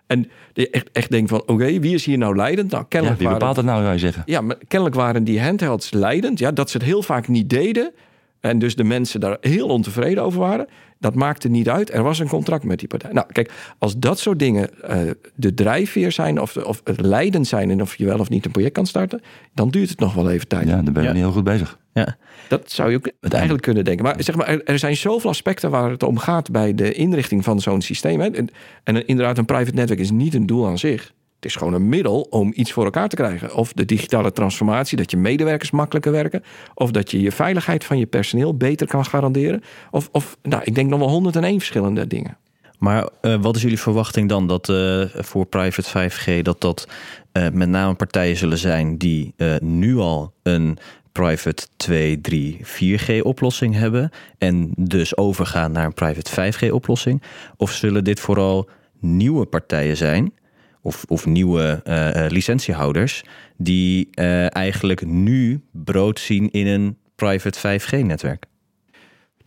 En 0.10 0.30
je 0.54 0.69
echt, 0.69 0.89
echt 0.91 1.12
denkt 1.12 1.30
van, 1.30 1.41
oké, 1.41 1.52
okay, 1.52 1.80
wie 1.80 1.93
is 1.93 2.06
hier 2.06 2.17
nou 2.17 2.36
leidend? 2.36 2.72
Nou, 2.72 2.86
kennelijk 2.88 3.19
ja, 3.19 3.26
wie 3.26 3.34
bepaalt 3.34 3.56
waren, 3.56 3.72
het 3.72 3.74
nou, 3.74 3.82
zou 3.82 3.93
je 3.93 4.00
zeggen? 4.00 4.24
Ja, 4.26 4.41
maar 4.41 4.58
kennelijk 4.67 4.98
waren 4.98 5.24
die 5.24 5.41
handhelds 5.41 5.91
leidend. 5.91 6.39
Ja, 6.39 6.52
dat 6.52 6.69
ze 6.69 6.78
het 6.78 6.86
heel 6.86 7.04
vaak 7.04 7.28
niet 7.28 7.50
deden. 7.50 7.91
En 8.39 8.60
dus 8.60 8.75
de 8.75 8.84
mensen 8.84 9.19
daar 9.19 9.38
heel 9.41 9.67
ontevreden 9.67 10.23
over 10.23 10.39
waren. 10.39 10.67
Dat 10.99 11.15
maakte 11.15 11.49
niet 11.49 11.69
uit. 11.69 11.93
Er 11.93 12.04
was 12.04 12.19
een 12.19 12.28
contract 12.28 12.63
met 12.63 12.80
die 12.80 12.88
partij. 12.88 13.12
Nou, 13.12 13.28
kijk, 13.32 13.52
als 13.78 13.97
dat 13.97 14.19
soort 14.19 14.39
dingen 14.39 14.69
uh, 14.89 15.12
de 15.36 15.54
drijfveer 15.54 16.12
zijn... 16.12 16.41
Of, 16.41 16.58
of 16.58 16.82
het 16.84 17.02
leidend 17.02 17.47
zijn 17.47 17.69
en 17.69 17.82
of 17.82 17.95
je 17.95 18.06
wel 18.06 18.19
of 18.19 18.30
niet 18.30 18.45
een 18.45 18.52
project 18.52 18.73
kan 18.73 18.86
starten... 18.86 19.21
dan 19.54 19.69
duurt 19.69 19.89
het 19.89 19.99
nog 19.99 20.13
wel 20.13 20.30
even 20.30 20.47
tijd. 20.47 20.67
Ja, 20.67 20.82
dan 20.82 20.93
ben 20.93 21.02
je 21.02 21.08
ja. 21.08 21.13
niet 21.13 21.23
heel 21.23 21.32
goed 21.32 21.43
bezig. 21.43 21.80
Ja. 21.93 22.17
Dat 22.47 22.71
zou 22.71 22.91
je 22.91 22.95
ook 22.95 23.10
eigenlijk 23.30 23.63
kunnen 23.63 23.84
denken. 23.84 24.06
Maar 24.06 24.15
zeg 24.17 24.36
maar, 24.36 24.47
er, 24.47 24.63
er, 24.63 24.80
zijn 24.80 24.95
zoveel 24.95 25.30
aspecten 25.30 25.69
waar 25.69 25.89
het 25.89 26.04
om 26.04 26.17
gaat... 26.17 26.52
bij 26.52 26.75
de 26.75 26.93
inrichting 26.93 27.43
van 27.43 27.60
zo'n 27.60 27.82
systeem. 27.82 28.19
Hè. 28.19 28.30
En, 28.30 28.49
en 28.84 29.08
inderdaad, 29.08 29.38
een 29.38 29.45
private 29.45 29.75
netwerk 29.75 29.99
is 29.99 30.12
niet 30.12 30.34
een 30.34 30.45
doel 30.45 30.67
aan 30.67 30.78
zich... 30.78 31.13
Het 31.39 31.47
is 31.47 31.56
gewoon 31.56 31.73
een 31.73 31.89
middel 31.89 32.21
om 32.21 32.52
iets 32.56 32.71
voor 32.71 32.84
elkaar 32.84 33.10
te 33.10 33.15
krijgen. 33.15 33.56
Of 33.56 33.73
de 33.73 33.86
digitale 33.86 34.32
transformatie, 34.32 34.97
dat 34.97 35.12
je 35.12 35.17
medewerkers 35.17 35.71
makkelijker 35.71 36.12
werken. 36.12 36.43
Of 36.73 36.91
dat 36.91 37.12
je 37.12 37.21
je 37.21 37.32
veiligheid 37.32 37.84
van 37.84 37.97
je 37.97 38.06
personeel 38.06 38.58
beter 38.58 38.88
kan 38.88 39.06
garanderen. 39.06 39.63
Of, 39.91 40.10
of 40.12 40.38
nou, 40.41 40.62
ik 40.65 40.75
denk 40.75 40.89
nog 40.89 40.99
wel 40.99 41.10
101 41.10 41.58
verschillende 41.58 42.08
dingen. 42.08 42.38
Maar 42.78 43.10
uh, 43.21 43.41
wat 43.41 43.56
is 43.56 43.62
jullie 43.62 43.80
verwachting 43.80 44.30
dan 44.30 44.47
dat 44.47 44.69
uh, 44.69 45.06
voor 45.15 45.45
private 45.45 46.10
5G 46.12 46.41
dat 46.41 46.62
dat 46.62 46.88
uh, 47.34 47.49
met 47.49 47.69
name 47.69 47.93
partijen 47.93 48.38
zullen 48.38 48.58
zijn 48.58 48.97
die 48.97 49.34
nu 49.60 49.97
al 49.97 50.34
een 50.43 50.78
private 51.12 51.67
2, 51.78 52.21
3, 52.21 52.60
4G 52.63 53.21
oplossing 53.21 53.75
hebben 53.75 54.10
en 54.38 54.71
dus 54.75 55.17
overgaan 55.17 55.71
naar 55.71 55.86
een 55.86 55.93
private 55.93 56.52
5G 56.52 56.71
oplossing? 56.71 57.21
Of 57.58 57.71
zullen 57.71 58.04
dit 58.04 58.19
vooral 58.19 58.69
nieuwe 58.99 59.45
partijen 59.45 59.97
zijn? 59.97 60.34
Of, 60.82 61.06
of 61.08 61.26
nieuwe 61.26 61.82
uh, 61.88 62.26
licentiehouders 62.30 63.24
die 63.58 64.10
uh, 64.13 64.56
eigenlijk 64.56 65.06
nu 65.06 65.62
brood 65.72 66.20
zien 66.20 66.52
in 66.52 66.68
een 66.68 66.98
private 67.15 67.80
5G-netwerk? 67.80 68.46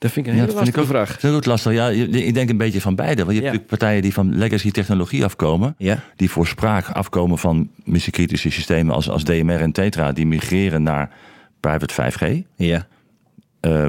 Dat 0.03 0.11
vind 0.11 0.27
ik 0.27 0.33
een 0.33 0.39
ja, 0.39 0.45
hele 0.45 0.55
lastige 0.55 0.79
ik 0.79 0.85
ook, 0.85 0.91
vraag. 0.91 1.21
Dat 1.21 1.41
is 1.41 1.47
lastig. 1.47 1.73
Ja, 1.73 1.89
ik 1.89 2.35
denk 2.35 2.51
een 2.51 2.57
beetje 2.57 2.81
van 2.81 2.95
beide. 2.95 3.25
Want 3.25 3.37
je 3.37 3.43
hebt 3.43 3.57
ja. 3.57 3.63
partijen 3.67 4.03
die 4.03 4.13
van 4.13 4.37
legacy 4.37 4.71
technologie 4.71 5.25
afkomen. 5.25 5.75
Ja. 5.79 6.03
Die 6.17 6.31
voor 6.31 6.47
spraak 6.47 6.91
afkomen 6.91 7.39
van 7.39 7.71
missiekritische 7.85 8.51
systemen 8.51 8.95
als, 8.95 9.09
als 9.09 9.25
DMR 9.25 9.61
en 9.61 9.73
Tetra. 9.73 10.13
Die 10.13 10.27
migreren 10.27 10.83
naar 10.83 11.11
private 11.61 11.95
5G. 11.95 12.47
Ja. 12.57 12.87
Uh, 13.61 13.87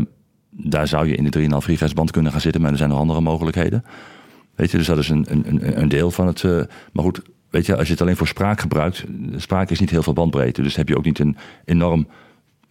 daar 0.50 0.88
zou 0.88 1.08
je 1.08 1.16
in 1.16 1.24
de 1.24 1.40
3,5 1.40 1.46
gigahertz 1.58 1.94
band 1.94 2.12
kunnen 2.12 2.32
gaan 2.32 2.42
zitten. 2.42 2.62
Maar 2.62 2.72
er 2.72 2.78
zijn 2.78 2.90
nog 2.90 3.00
andere 3.00 3.22
mogelijkheden. 3.22 3.84
Weet 4.56 4.72
je, 4.72 4.78
dus 4.78 4.88
dat 4.88 4.98
is 4.98 5.10
een, 5.10 5.26
een, 5.30 5.82
een 5.82 5.90
deel 5.90 6.12
van 6.12 6.28
het. 6.28 6.44
Uh, 6.44 6.64
maar 6.92 7.04
goed, 7.04 7.22
weet 7.54 7.66
je, 7.66 7.76
als 7.76 7.86
je 7.86 7.92
het 7.92 8.02
alleen 8.02 8.16
voor 8.16 8.28
spraak 8.28 8.60
gebruikt. 8.60 9.04
Spraak 9.36 9.70
is 9.70 9.80
niet 9.80 9.90
heel 9.90 10.04
veel 10.04 10.14
bandbreedte. 10.14 10.62
Dus 10.62 10.76
heb 10.76 10.88
je 10.88 10.98
ook 10.98 11.06
niet 11.06 11.20
een 11.20 11.38
enorm. 11.66 12.08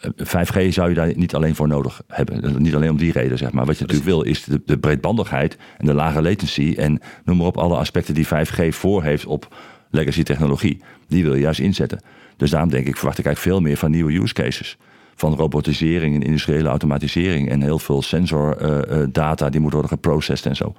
5G 0.07 0.69
zou 0.69 0.89
je 0.89 0.95
daar 0.95 1.13
niet 1.17 1.35
alleen 1.35 1.55
voor 1.55 1.69
nodig 1.69 2.03
hebben. 2.09 2.63
Niet 2.63 2.75
alleen 2.75 2.91
om 2.91 2.97
die 2.97 3.13
reden, 3.13 3.39
zeg 3.39 3.53
maar. 3.53 3.67
Wat 3.67 3.79
je 3.79 3.81
natuurlijk 3.81 4.09
wil, 4.09 4.23
is 4.23 4.45
de, 4.45 4.79
breedbandigheid 4.79 5.57
en 5.79 5.87
de 5.87 5.95
lage 5.95 6.23
latency. 6.23 6.75
En 6.77 7.01
noem 7.25 7.37
maar 7.37 7.47
op 7.47 7.57
alle 7.57 7.77
aspecten 7.77 8.15
die 8.15 8.27
5G 8.27 8.69
voor 8.69 9.03
heeft 9.03 9.27
op 9.27 9.57
legacy 9.91 10.23
technologie. 10.23 10.83
Die 11.09 11.23
wil 11.23 11.35
je 11.35 11.41
juist 11.41 11.61
inzetten. 11.61 12.01
Dus 12.37 12.51
daarom 12.51 12.71
denk 12.71 12.87
ik, 12.87 12.97
verwacht 12.97 13.19
ik 13.19 13.27
eigenlijk 13.27 13.55
veel 13.55 13.67
meer 13.67 13.77
van 13.77 13.91
nieuwe 13.91 14.13
use 14.13 14.35
cases. 14.35 14.77
Van 15.15 15.35
robotisering 15.35 16.15
en 16.15 16.23
industriële 16.23 16.69
automatisering. 16.69 17.51
En 17.51 17.63
heel 17.63 17.79
veel 17.79 18.03
sensordata 18.03 19.45
uh, 19.45 19.51
die 19.51 19.61
moet 19.61 19.73
worden 19.73 19.91
geprocessed 19.91 20.47
en 20.47 20.57
zo. 20.57 20.75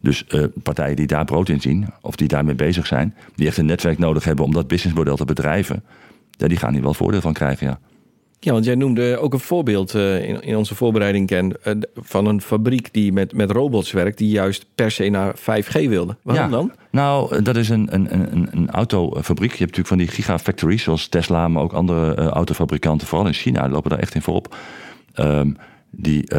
Dus 0.00 0.24
uh, 0.28 0.44
partijen 0.62 0.96
die 0.96 1.06
daar 1.06 1.24
brood 1.24 1.48
in 1.48 1.60
zien, 1.60 1.86
of 2.00 2.16
die 2.16 2.28
daarmee 2.28 2.54
bezig 2.54 2.86
zijn, 2.86 3.14
die 3.34 3.46
echt 3.46 3.56
een 3.56 3.66
netwerk 3.66 3.98
nodig 3.98 4.24
hebben 4.24 4.44
om 4.44 4.52
dat 4.52 4.68
businessmodel 4.68 5.16
te 5.16 5.24
bedrijven, 5.24 5.82
ja, 6.30 6.48
die 6.48 6.56
gaan 6.56 6.72
hier 6.72 6.82
wel 6.82 6.94
voordeel 6.94 7.20
van 7.20 7.32
krijgen, 7.32 7.66
ja. 7.66 7.78
Ja, 8.42 8.52
want 8.52 8.64
jij 8.64 8.74
noemde 8.74 9.18
ook 9.18 9.32
een 9.32 9.40
voorbeeld 9.40 9.94
uh, 9.94 10.28
in, 10.28 10.42
in, 10.42 10.56
onze 10.56 10.74
voorbereiding, 10.74 11.26
Ken, 11.26 11.56
uh, 11.64 11.74
van 11.94 12.26
een 12.26 12.40
fabriek 12.40 12.92
die 12.92 13.12
met, 13.12 13.32
met 13.32 13.50
robots 13.50 13.92
werkt, 13.92 14.18
die 14.18 14.28
juist 14.28 14.66
per 14.74 14.90
se 14.90 15.08
naar 15.08 15.34
5G 15.38 15.88
wilde. 15.88 16.16
Waarom 16.22 16.44
ja. 16.44 16.50
dan? 16.50 16.72
Nou, 16.90 17.42
dat 17.42 17.56
is 17.56 17.68
een, 17.68 17.94
een, 17.94 18.14
een, 18.14 18.48
een 18.50 18.70
autofabriek. 18.70 19.52
Je 19.52 19.64
hebt 19.64 19.76
natuurlijk 19.76 19.88
van 19.88 19.98
die 19.98 20.08
gigafactories, 20.08 20.82
zoals 20.82 21.08
Tesla, 21.08 21.48
maar 21.48 21.62
ook 21.62 21.72
andere 21.72 22.14
autofabrikanten, 22.14 23.06
vooral 23.06 23.26
in 23.26 23.32
China, 23.32 23.68
lopen 23.68 23.90
daar 23.90 23.98
echt 23.98 24.14
in 24.14 24.22
voorop. 24.22 24.56
Um, 25.14 25.56
die 25.90 26.34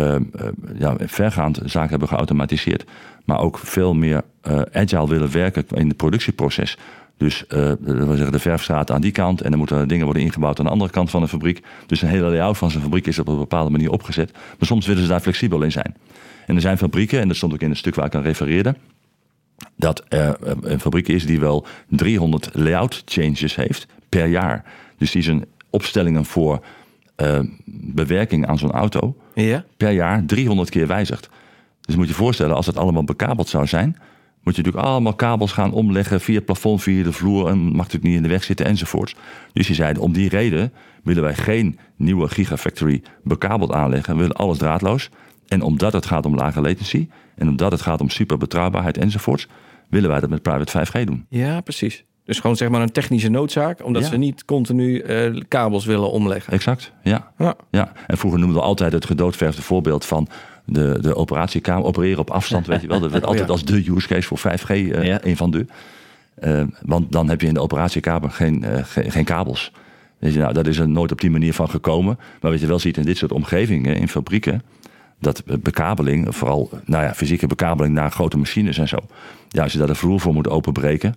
ja, 0.77 0.95
vergaand 0.99 1.59
zaken 1.65 1.89
hebben 1.89 2.07
geautomatiseerd, 2.07 2.85
maar 3.25 3.39
ook 3.39 3.57
veel 3.57 3.93
meer 3.93 4.21
agile 4.71 5.07
willen 5.07 5.31
werken 5.31 5.65
in 5.67 5.87
het 5.87 5.97
productieproces. 5.97 6.77
Dus 7.21 7.43
uh, 7.49 7.71
zeggen 7.85 8.31
de 8.31 8.39
verfstraat 8.39 8.91
aan 8.91 9.01
die 9.01 9.11
kant 9.11 9.41
en 9.41 9.49
dan 9.49 9.59
moeten 9.59 9.87
dingen 9.87 10.05
worden 10.05 10.23
ingebouwd 10.23 10.59
aan 10.59 10.65
de 10.65 10.71
andere 10.71 10.91
kant 10.91 11.09
van 11.09 11.21
de 11.21 11.27
fabriek. 11.27 11.63
Dus 11.85 12.01
een 12.01 12.07
hele 12.07 12.29
layout 12.29 12.57
van 12.57 12.71
zijn 12.71 12.83
fabriek 12.83 13.07
is 13.07 13.19
op 13.19 13.27
een 13.27 13.37
bepaalde 13.37 13.69
manier 13.69 13.91
opgezet. 13.91 14.31
Maar 14.31 14.67
soms 14.67 14.85
willen 14.85 15.01
ze 15.03 15.09
daar 15.09 15.19
flexibel 15.19 15.61
in 15.61 15.71
zijn. 15.71 15.95
En 16.47 16.55
er 16.55 16.61
zijn 16.61 16.77
fabrieken, 16.77 17.19
en 17.19 17.27
dat 17.27 17.37
stond 17.37 17.53
ook 17.53 17.61
in 17.61 17.69
het 17.69 17.77
stuk 17.77 17.95
waar 17.95 18.05
ik 18.05 18.15
aan 18.15 18.21
refereerde, 18.21 18.75
dat 19.75 20.03
er 20.07 20.37
een 20.61 20.79
fabriek 20.79 21.07
is 21.07 21.25
die 21.25 21.39
wel 21.39 21.65
300 21.87 22.49
layout 22.53 23.01
changes 23.05 23.55
heeft 23.55 23.87
per 24.09 24.25
jaar. 24.25 24.63
Dus 24.97 25.11
die 25.11 25.21
zijn 25.21 25.45
opstellingen 25.69 26.25
voor 26.25 26.63
uh, 27.21 27.39
bewerking 27.93 28.47
aan 28.47 28.57
zo'n 28.57 28.71
auto 28.71 29.15
ja? 29.33 29.65
per 29.77 29.91
jaar 29.91 30.25
300 30.25 30.69
keer 30.69 30.87
wijzigt. 30.87 31.29
Dus 31.81 31.95
moet 31.95 32.07
je 32.07 32.13
voorstellen, 32.13 32.55
als 32.55 32.65
het 32.65 32.77
allemaal 32.77 33.03
bekabeld 33.03 33.49
zou 33.49 33.67
zijn, 33.67 33.95
moet 34.43 34.55
je 34.55 34.61
natuurlijk 34.61 34.93
allemaal 34.93 35.13
kabels 35.13 35.51
gaan 35.51 35.73
omleggen 35.73 36.21
via 36.21 36.35
het 36.35 36.45
plafond, 36.45 36.81
via 36.81 37.03
de 37.03 37.11
vloer 37.11 37.47
en 37.47 37.57
mag 37.57 37.71
natuurlijk 37.75 38.03
niet 38.03 38.15
in 38.15 38.23
de 38.23 38.29
weg 38.29 38.43
zitten 38.43 38.65
enzovoorts. 38.65 39.15
Dus 39.53 39.67
die 39.67 39.75
zeiden, 39.75 40.03
om 40.03 40.13
die 40.13 40.29
reden 40.29 40.73
willen 41.03 41.23
wij 41.23 41.35
geen 41.35 41.79
nieuwe 41.95 42.27
gigafactory 42.27 43.01
bekabeld 43.23 43.71
aanleggen. 43.71 44.13
We 44.13 44.21
willen 44.21 44.35
alles 44.35 44.57
draadloos. 44.57 45.09
En 45.47 45.61
omdat 45.61 45.93
het 45.93 46.05
gaat 46.05 46.25
om 46.25 46.35
lage 46.35 46.61
latency 46.61 47.07
en 47.35 47.47
omdat 47.47 47.71
het 47.71 47.81
gaat 47.81 48.01
om 48.01 48.09
super 48.09 48.37
betrouwbaarheid 48.37 48.97
enzovoorts, 48.97 49.47
willen 49.89 50.09
wij 50.09 50.19
dat 50.19 50.29
met 50.29 50.41
private 50.41 50.85
5G 50.85 51.03
doen. 51.03 51.25
Ja, 51.29 51.61
precies. 51.61 52.05
Dus 52.31 52.39
gewoon 52.39 52.55
zeg 52.55 52.69
maar 52.69 52.81
een 52.81 52.91
technische 52.91 53.29
noodzaak, 53.29 53.83
omdat 53.85 54.01
Ja. 54.01 54.07
ze 54.07 54.17
niet 54.17 54.45
continu 54.45 54.99
eh, 54.99 55.41
kabels 55.47 55.85
willen 55.85 56.11
omleggen. 56.11 56.53
Exact, 56.53 56.91
ja. 57.03 57.31
Ja. 57.37 57.55
ja. 57.71 57.91
En 58.07 58.17
vroeger 58.17 58.39
noemden 58.39 58.57
we 58.57 58.63
altijd 58.63 58.93
het 58.93 59.05
gedoodverfde 59.05 59.61
voorbeeld 59.61 60.05
van 60.05 60.27
de, 60.65 60.97
de 61.01 61.15
operatiekamer, 61.15 61.85
opereren 61.85 62.19
op 62.19 62.29
afstand, 62.29 62.67
weet 62.67 62.81
je 62.81 62.87
wel. 62.87 62.99
Dat 62.99 63.11
werd 63.11 63.25
altijd 63.31 63.45
ja. 63.45 63.51
als 63.51 63.65
de 63.65 63.91
use 63.95 64.07
case 64.07 64.27
voor 64.27 64.37
5G, 64.39 64.69
eh, 64.69 65.03
Ja. 65.03 65.19
een 65.23 65.37
van 65.37 65.51
de. 65.51 65.65
Eh, 66.33 66.61
want 66.81 67.11
dan 67.11 67.29
heb 67.29 67.41
je 67.41 67.47
in 67.47 67.53
de 67.53 67.61
operatiekamer 67.61 68.29
geen, 68.29 68.63
eh, 68.63 68.83
geen, 68.83 69.11
geen 69.11 69.25
kabels. 69.25 69.71
Weet 70.19 70.33
je, 70.33 70.39
nou, 70.39 70.53
dat 70.53 70.67
is 70.67 70.77
er 70.77 70.89
nooit 70.89 71.11
op 71.11 71.21
die 71.21 71.31
manier 71.31 71.53
van 71.53 71.69
gekomen. 71.69 72.19
Maar 72.41 72.51
wat 72.51 72.59
je 72.59 72.67
wel 72.67 72.79
ziet 72.79 72.97
in 72.97 73.03
dit 73.05 73.17
soort 73.17 73.31
omgevingen, 73.31 73.95
in 73.95 74.07
fabrieken, 74.07 74.61
dat 75.19 75.43
bekabeling, 75.59 76.35
vooral 76.35 76.69
nou 76.85 77.03
ja, 77.03 77.13
fysieke 77.13 77.47
bekabeling 77.47 77.93
naar 77.93 78.11
grote 78.11 78.37
machines 78.37 78.77
en 78.77 78.87
zo. 78.87 78.97
Ja, 79.49 79.63
als 79.63 79.71
je 79.71 79.77
daar 79.77 79.87
de 79.87 79.95
vloer 79.95 80.19
voor 80.19 80.33
moet 80.33 80.49
openbreken, 80.49 81.15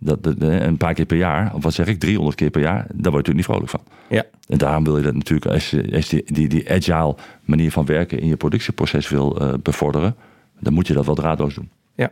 dat, 0.00 0.22
dat, 0.22 0.36
eh, 0.38 0.60
een 0.60 0.76
paar 0.76 0.94
keer 0.94 1.04
per 1.04 1.16
jaar, 1.16 1.54
of 1.54 1.62
wat 1.62 1.74
zeg 1.74 1.86
ik, 1.86 2.00
300 2.00 2.36
keer 2.36 2.50
per 2.50 2.60
jaar, 2.60 2.86
daar 2.94 3.12
word 3.12 3.26
je 3.26 3.32
natuurlijk 3.32 3.36
niet 3.36 3.44
vrolijk 3.44 3.70
van. 3.70 3.80
Ja. 4.08 4.24
En 4.48 4.58
daarom 4.58 4.84
wil 4.84 4.96
je 4.96 5.02
dat 5.02 5.14
natuurlijk, 5.14 5.52
als 5.52 5.70
je, 5.70 5.90
als 5.94 6.10
je 6.10 6.22
die, 6.24 6.34
die, 6.34 6.48
die 6.48 6.70
agile 6.70 7.14
manier 7.44 7.72
van 7.72 7.84
werken 7.84 8.20
in 8.20 8.28
je 8.28 8.36
productieproces 8.36 9.08
wil 9.08 9.40
eh, 9.40 9.54
bevorderen, 9.62 10.16
dan 10.58 10.72
moet 10.72 10.86
je 10.86 10.94
dat 10.94 11.06
wel 11.06 11.14
draadloos 11.14 11.54
doen. 11.54 11.70
Ja. 11.94 12.10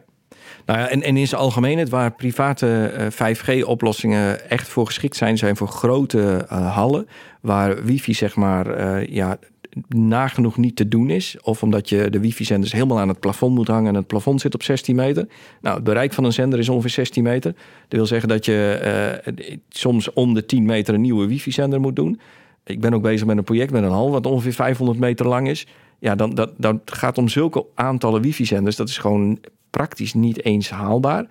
Nou 0.68 0.80
ja, 0.80 0.88
en, 0.88 1.02
en 1.02 1.16
in 1.16 1.28
zijn 1.28 1.40
algemeenheid, 1.40 1.88
waar 1.88 2.12
private 2.12 2.86
eh, 2.86 3.34
5G-oplossingen 3.36 4.50
echt 4.50 4.68
voor 4.68 4.86
geschikt 4.86 5.16
zijn, 5.16 5.38
zijn 5.38 5.56
voor 5.56 5.68
grote 5.68 6.46
eh, 6.48 6.74
hallen, 6.74 7.08
waar 7.40 7.84
wifi 7.84 8.14
zeg 8.14 8.36
maar 8.36 8.66
eh, 8.66 9.06
ja, 9.14 9.38
nagenoeg 9.88 10.56
niet 10.56 10.76
te 10.76 10.88
doen 10.88 11.10
is. 11.10 11.36
Of 11.42 11.62
omdat 11.62 11.88
je 11.88 12.10
de 12.10 12.20
wifi-zenders 12.20 12.72
helemaal 12.72 12.98
aan 12.98 13.08
het 13.08 13.20
plafond 13.20 13.54
moet 13.54 13.68
hangen 13.68 13.88
en 13.88 13.94
het 13.94 14.06
plafond 14.06 14.40
zit 14.40 14.54
op 14.54 14.62
16 14.62 14.96
meter. 14.96 15.28
Nou, 15.60 15.74
het 15.74 15.84
bereik 15.84 16.12
van 16.12 16.24
een 16.24 16.32
zender 16.32 16.58
is 16.58 16.68
ongeveer 16.68 16.90
16 16.90 17.22
meter. 17.22 17.52
Dat 17.52 17.98
wil 17.98 18.06
zeggen 18.06 18.28
dat 18.28 18.44
je 18.44 18.78
eh, 19.24 19.54
soms 19.68 20.12
om 20.12 20.34
de 20.34 20.46
10 20.46 20.64
meter 20.64 20.94
een 20.94 21.00
nieuwe 21.00 21.26
wifi-zender 21.26 21.80
moet 21.80 21.96
doen. 21.96 22.20
Ik 22.64 22.80
ben 22.80 22.94
ook 22.94 23.02
bezig 23.02 23.26
met 23.26 23.36
een 23.36 23.44
project 23.44 23.72
met 23.72 23.82
een 23.82 23.90
hal 23.90 24.10
wat 24.10 24.26
ongeveer 24.26 24.52
500 24.52 24.98
meter 24.98 25.28
lang 25.28 25.48
is. 25.48 25.66
Ja, 25.98 26.14
dan, 26.14 26.34
dat, 26.34 26.52
dat 26.56 26.76
gaat 26.84 27.18
om 27.18 27.28
zulke 27.28 27.66
aantallen 27.74 28.22
wifi-zenders. 28.22 28.76
Dat 28.76 28.88
is 28.88 28.98
gewoon 28.98 29.38
praktisch 29.70 30.14
niet 30.14 30.44
eens 30.44 30.70
haalbaar. 30.70 31.26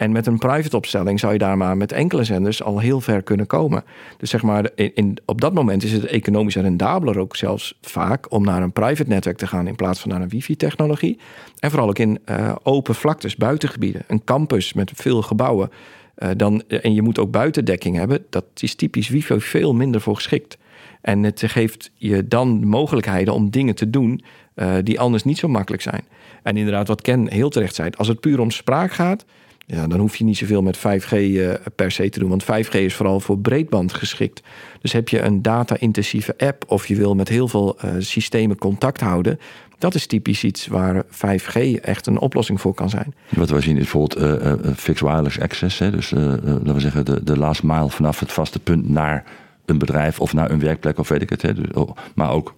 En 0.00 0.12
met 0.12 0.26
een 0.26 0.38
private 0.38 0.76
opstelling 0.76 1.20
zou 1.20 1.32
je 1.32 1.38
daar 1.38 1.56
maar 1.56 1.76
met 1.76 1.92
enkele 1.92 2.24
zenders 2.24 2.62
al 2.62 2.78
heel 2.78 3.00
ver 3.00 3.22
kunnen 3.22 3.46
komen. 3.46 3.84
Dus 4.18 4.30
zeg 4.30 4.42
maar, 4.42 4.70
in, 4.74 5.18
op 5.24 5.40
dat 5.40 5.54
moment 5.54 5.82
is 5.82 5.92
het 5.92 6.04
economisch 6.04 6.54
rendabeler 6.54 7.18
ook 7.18 7.36
zelfs 7.36 7.78
vaak 7.80 8.32
om 8.32 8.44
naar 8.44 8.62
een 8.62 8.72
private 8.72 9.08
netwerk 9.08 9.36
te 9.36 9.46
gaan 9.46 9.66
in 9.66 9.76
plaats 9.76 10.00
van 10.00 10.10
naar 10.10 10.20
een 10.20 10.28
wifi-technologie. 10.28 11.18
En 11.58 11.70
vooral 11.70 11.88
ook 11.88 11.98
in 11.98 12.18
eh, 12.24 12.54
open 12.62 12.94
vlaktes, 12.94 13.36
buitengebieden, 13.36 14.02
een 14.06 14.24
campus 14.24 14.72
met 14.72 14.90
veel 14.94 15.22
gebouwen. 15.22 15.70
eh, 16.14 16.28
dan, 16.36 16.62
en 16.68 16.94
je 16.94 17.02
moet 17.02 17.18
ook 17.18 17.30
buitendekking 17.30 17.96
hebben. 17.96 18.24
Dat 18.30 18.44
is 18.54 18.74
typisch 18.74 19.08
wifi 19.08 19.40
veel 19.40 19.74
minder 19.74 20.00
voor 20.00 20.14
geschikt. 20.14 20.58
En 21.00 21.22
het 21.22 21.42
geeft 21.46 21.90
je 21.94 22.28
dan 22.28 22.66
mogelijkheden 22.66 23.34
om 23.34 23.50
dingen 23.50 23.74
te 23.74 23.90
doen 23.90 24.24
eh, 24.54 24.74
die 24.82 25.00
anders 25.00 25.24
niet 25.24 25.38
zo 25.38 25.48
makkelijk 25.48 25.82
zijn. 25.82 26.04
En 26.42 26.56
inderdaad, 26.56 26.88
wat 26.88 27.00
Ken 27.00 27.30
heel 27.30 27.50
terecht 27.50 27.74
zei, 27.74 27.90
als 27.96 28.08
het 28.08 28.20
puur 28.20 28.40
om 28.40 28.50
spraak 28.50 28.92
gaat, 28.92 29.24
ja, 29.72 29.86
dan 29.86 30.00
hoef 30.00 30.16
je 30.16 30.24
niet 30.24 30.36
zoveel 30.36 30.62
met 30.62 30.78
5G 30.78 31.12
eh, 31.12 31.52
per 31.74 31.90
se 31.90 32.08
te 32.08 32.18
doen. 32.18 32.28
Want 32.28 32.44
5G 32.44 32.70
is 32.70 32.94
vooral 32.94 33.20
voor 33.20 33.38
breedband 33.38 33.92
geschikt. 33.92 34.42
Dus 34.80 34.92
heb 34.92 35.08
je 35.08 35.20
een 35.20 35.42
data-intensieve 35.42 36.34
app 36.38 36.64
of 36.66 36.86
je 36.86 36.96
wil 36.96 37.14
met 37.14 37.28
heel 37.28 37.48
veel 37.48 37.78
eh, 37.78 37.90
systemen 37.98 38.58
contact 38.58 39.00
houden. 39.00 39.38
Dat 39.78 39.94
is 39.94 40.06
typisch 40.06 40.44
iets 40.44 40.66
waar 40.66 41.04
5G 41.04 41.80
echt 41.80 42.06
een 42.06 42.18
oplossing 42.18 42.60
voor 42.60 42.74
kan 42.74 42.90
zijn. 42.90 43.14
Wat 43.28 43.50
wij 43.50 43.60
zien 43.60 43.76
is 43.76 43.82
bijvoorbeeld 43.82 44.14
eh, 44.16 44.52
eh, 44.52 44.58
fixed 44.76 45.08
wireless 45.08 45.40
access. 45.40 45.78
Hè? 45.78 45.90
Dus 45.90 46.10
laten 46.10 46.74
we 46.74 46.80
zeggen 46.80 47.04
de, 47.04 47.24
de 47.24 47.38
last 47.38 47.62
mile 47.62 47.90
vanaf 47.90 48.20
het 48.20 48.32
vaste 48.32 48.58
punt 48.58 48.88
naar 48.88 49.24
een 49.64 49.78
bedrijf 49.78 50.20
of 50.20 50.32
naar 50.32 50.50
een 50.50 50.60
werkplek 50.60 50.98
of 50.98 51.08
weet 51.08 51.22
ik 51.22 51.30
het. 51.30 51.42
Hè? 51.42 51.54
Dus, 51.54 51.66
oh, 51.72 51.96
maar 52.14 52.30
ook 52.30 52.54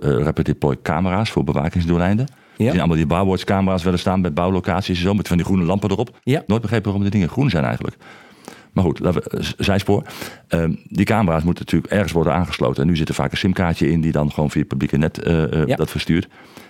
rapid 0.00 0.46
deploy 0.46 0.76
camera's 0.82 1.30
voor 1.30 1.44
bewakingsdoeleinden. 1.44 2.26
Ja. 2.56 2.64
Je 2.64 2.70
ziet 2.70 2.80
allemaal 2.80 3.36
die 3.36 3.44
camera's 3.44 3.82
willen 3.82 3.98
staan 3.98 4.22
bij 4.22 4.32
bouwlocaties 4.32 4.96
en 4.96 5.02
zo 5.04 5.14
met 5.14 5.28
van 5.28 5.36
die 5.36 5.46
groene 5.46 5.64
lampen 5.64 5.90
erop. 5.90 6.18
Ja. 6.22 6.42
Nooit 6.46 6.62
begrepen 6.62 6.84
waarom 6.84 7.02
die 7.02 7.10
dingen 7.10 7.28
groen 7.28 7.50
zijn 7.50 7.64
eigenlijk. 7.64 7.96
Maar 8.72 8.84
goed, 8.84 9.00
eh, 9.00 9.14
zijspoor. 9.58 10.02
Ehm, 10.48 10.74
die 10.84 11.04
camera's 11.04 11.42
moeten 11.42 11.64
natuurlijk 11.64 11.92
ergens 11.92 12.12
worden 12.12 12.32
aangesloten. 12.34 12.82
En 12.82 12.88
nu 12.88 12.96
zit 12.96 13.08
er 13.08 13.14
vaak 13.14 13.32
een 13.32 13.38
simkaartje 13.38 13.90
in 13.90 14.00
die 14.00 14.12
dan 14.12 14.32
gewoon 14.32 14.50
via 14.50 14.60
het 14.60 14.68
publieke 14.68 14.96
net 14.96 15.22
eh, 15.22 15.52
eh, 15.52 15.66
Ja. 15.66 15.76
dat 15.76 15.90
verstuurt. 15.90 16.28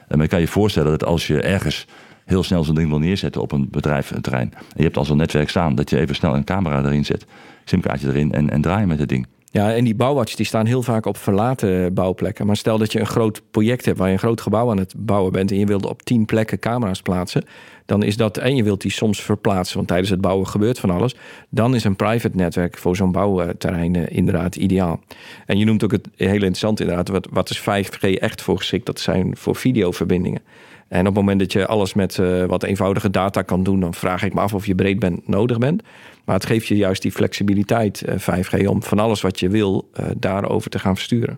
En 0.08 0.18
dan 0.18 0.26
kan 0.26 0.38
je 0.38 0.44
je 0.44 0.50
voorstellen 0.50 0.90
dat 0.90 1.04
als 1.04 1.26
je 1.26 1.40
ergens 1.40 1.86
heel 2.24 2.42
snel 2.42 2.64
zo'n 2.64 2.74
ding 2.74 2.88
wil 2.88 2.98
neerzetten 2.98 3.42
op 3.42 3.52
een 3.52 3.68
bedrijf, 3.70 4.10
een 4.10 4.20
terrein. 4.20 4.52
En 4.54 4.62
je 4.76 4.82
hebt 4.82 4.96
al 4.96 5.04
zo'n 5.04 5.16
netwerk 5.16 5.48
staan, 5.48 5.74
dat 5.74 5.90
je 5.90 5.98
even 5.98 6.14
snel 6.14 6.34
een 6.34 6.44
camera 6.44 6.84
erin 6.84 7.04
zet. 7.04 7.26
Simkaartje 7.64 8.08
erin 8.08 8.32
en, 8.32 8.50
en 8.50 8.60
draaien 8.60 8.88
met 8.88 8.98
het 8.98 9.08
ding. 9.08 9.26
Ja, 9.52 9.74
en 9.74 9.84
die 9.84 9.94
bouwwatches 9.94 10.36
die 10.36 10.46
staan 10.46 10.66
heel 10.66 10.82
vaak 10.82 11.06
op 11.06 11.16
verlaten 11.16 11.94
bouwplekken. 11.94 12.46
Maar 12.46 12.56
stel 12.56 12.78
dat 12.78 12.92
je 12.92 13.00
een 13.00 13.06
groot 13.06 13.42
project 13.50 13.84
hebt 13.84 13.98
waar 13.98 14.06
je 14.06 14.12
een 14.12 14.18
groot 14.18 14.40
gebouw 14.40 14.70
aan 14.70 14.78
het 14.78 14.94
bouwen 14.96 15.32
bent 15.32 15.50
en 15.50 15.58
je 15.58 15.66
wilt 15.66 15.86
op 15.86 16.02
tien 16.02 16.24
plekken 16.24 16.58
camera's 16.58 17.02
plaatsen, 17.02 17.44
dan 17.86 18.02
is 18.02 18.16
dat 18.16 18.36
en 18.36 18.56
je 18.56 18.62
wilt 18.62 18.80
die 18.80 18.90
soms 18.90 19.22
verplaatsen, 19.22 19.76
want 19.76 19.88
tijdens 19.88 20.10
het 20.10 20.20
bouwen 20.20 20.46
gebeurt 20.46 20.78
van 20.78 20.90
alles. 20.90 21.14
Dan 21.48 21.74
is 21.74 21.84
een 21.84 21.96
private 21.96 22.36
netwerk 22.36 22.78
voor 22.78 22.96
zo'n 22.96 23.12
bouwterrein 23.12 23.96
eh, 23.96 24.16
inderdaad 24.16 24.56
ideaal. 24.56 25.00
En 25.46 25.58
je 25.58 25.64
noemt 25.64 25.84
ook 25.84 25.92
het 25.92 26.08
heel 26.16 26.32
interessant 26.32 26.80
inderdaad, 26.80 27.08
wat, 27.08 27.28
wat 27.30 27.50
is 27.50 27.60
5G 27.60 28.18
echt 28.18 28.42
voor 28.42 28.56
geschikt? 28.56 28.86
Dat 28.86 29.00
zijn 29.00 29.36
voor 29.36 29.56
videoverbindingen. 29.56 30.42
En 30.92 31.00
op 31.00 31.06
het 31.06 31.14
moment 31.14 31.38
dat 31.38 31.52
je 31.52 31.66
alles 31.66 31.94
met 31.94 32.18
eh, 32.18 32.44
wat 32.44 32.62
eenvoudige 32.62 33.10
data 33.10 33.42
kan 33.42 33.62
doen, 33.62 33.80
dan 33.80 33.94
vraag 33.94 34.22
ik 34.22 34.34
me 34.34 34.40
af 34.40 34.54
of 34.54 34.66
je 34.66 34.74
breedband 34.74 35.28
nodig 35.28 35.58
bent. 35.58 35.82
Maar 36.24 36.34
het 36.34 36.46
geeft 36.46 36.66
je 36.66 36.76
juist 36.76 37.02
die 37.02 37.12
flexibiliteit, 37.12 38.02
eh, 38.02 38.18
5G, 38.18 38.66
om 38.66 38.82
van 38.82 38.98
alles 38.98 39.20
wat 39.20 39.40
je 39.40 39.48
wil 39.48 39.88
eh, 39.92 40.06
daarover 40.16 40.70
te 40.70 40.78
gaan 40.78 40.94
versturen. 40.94 41.36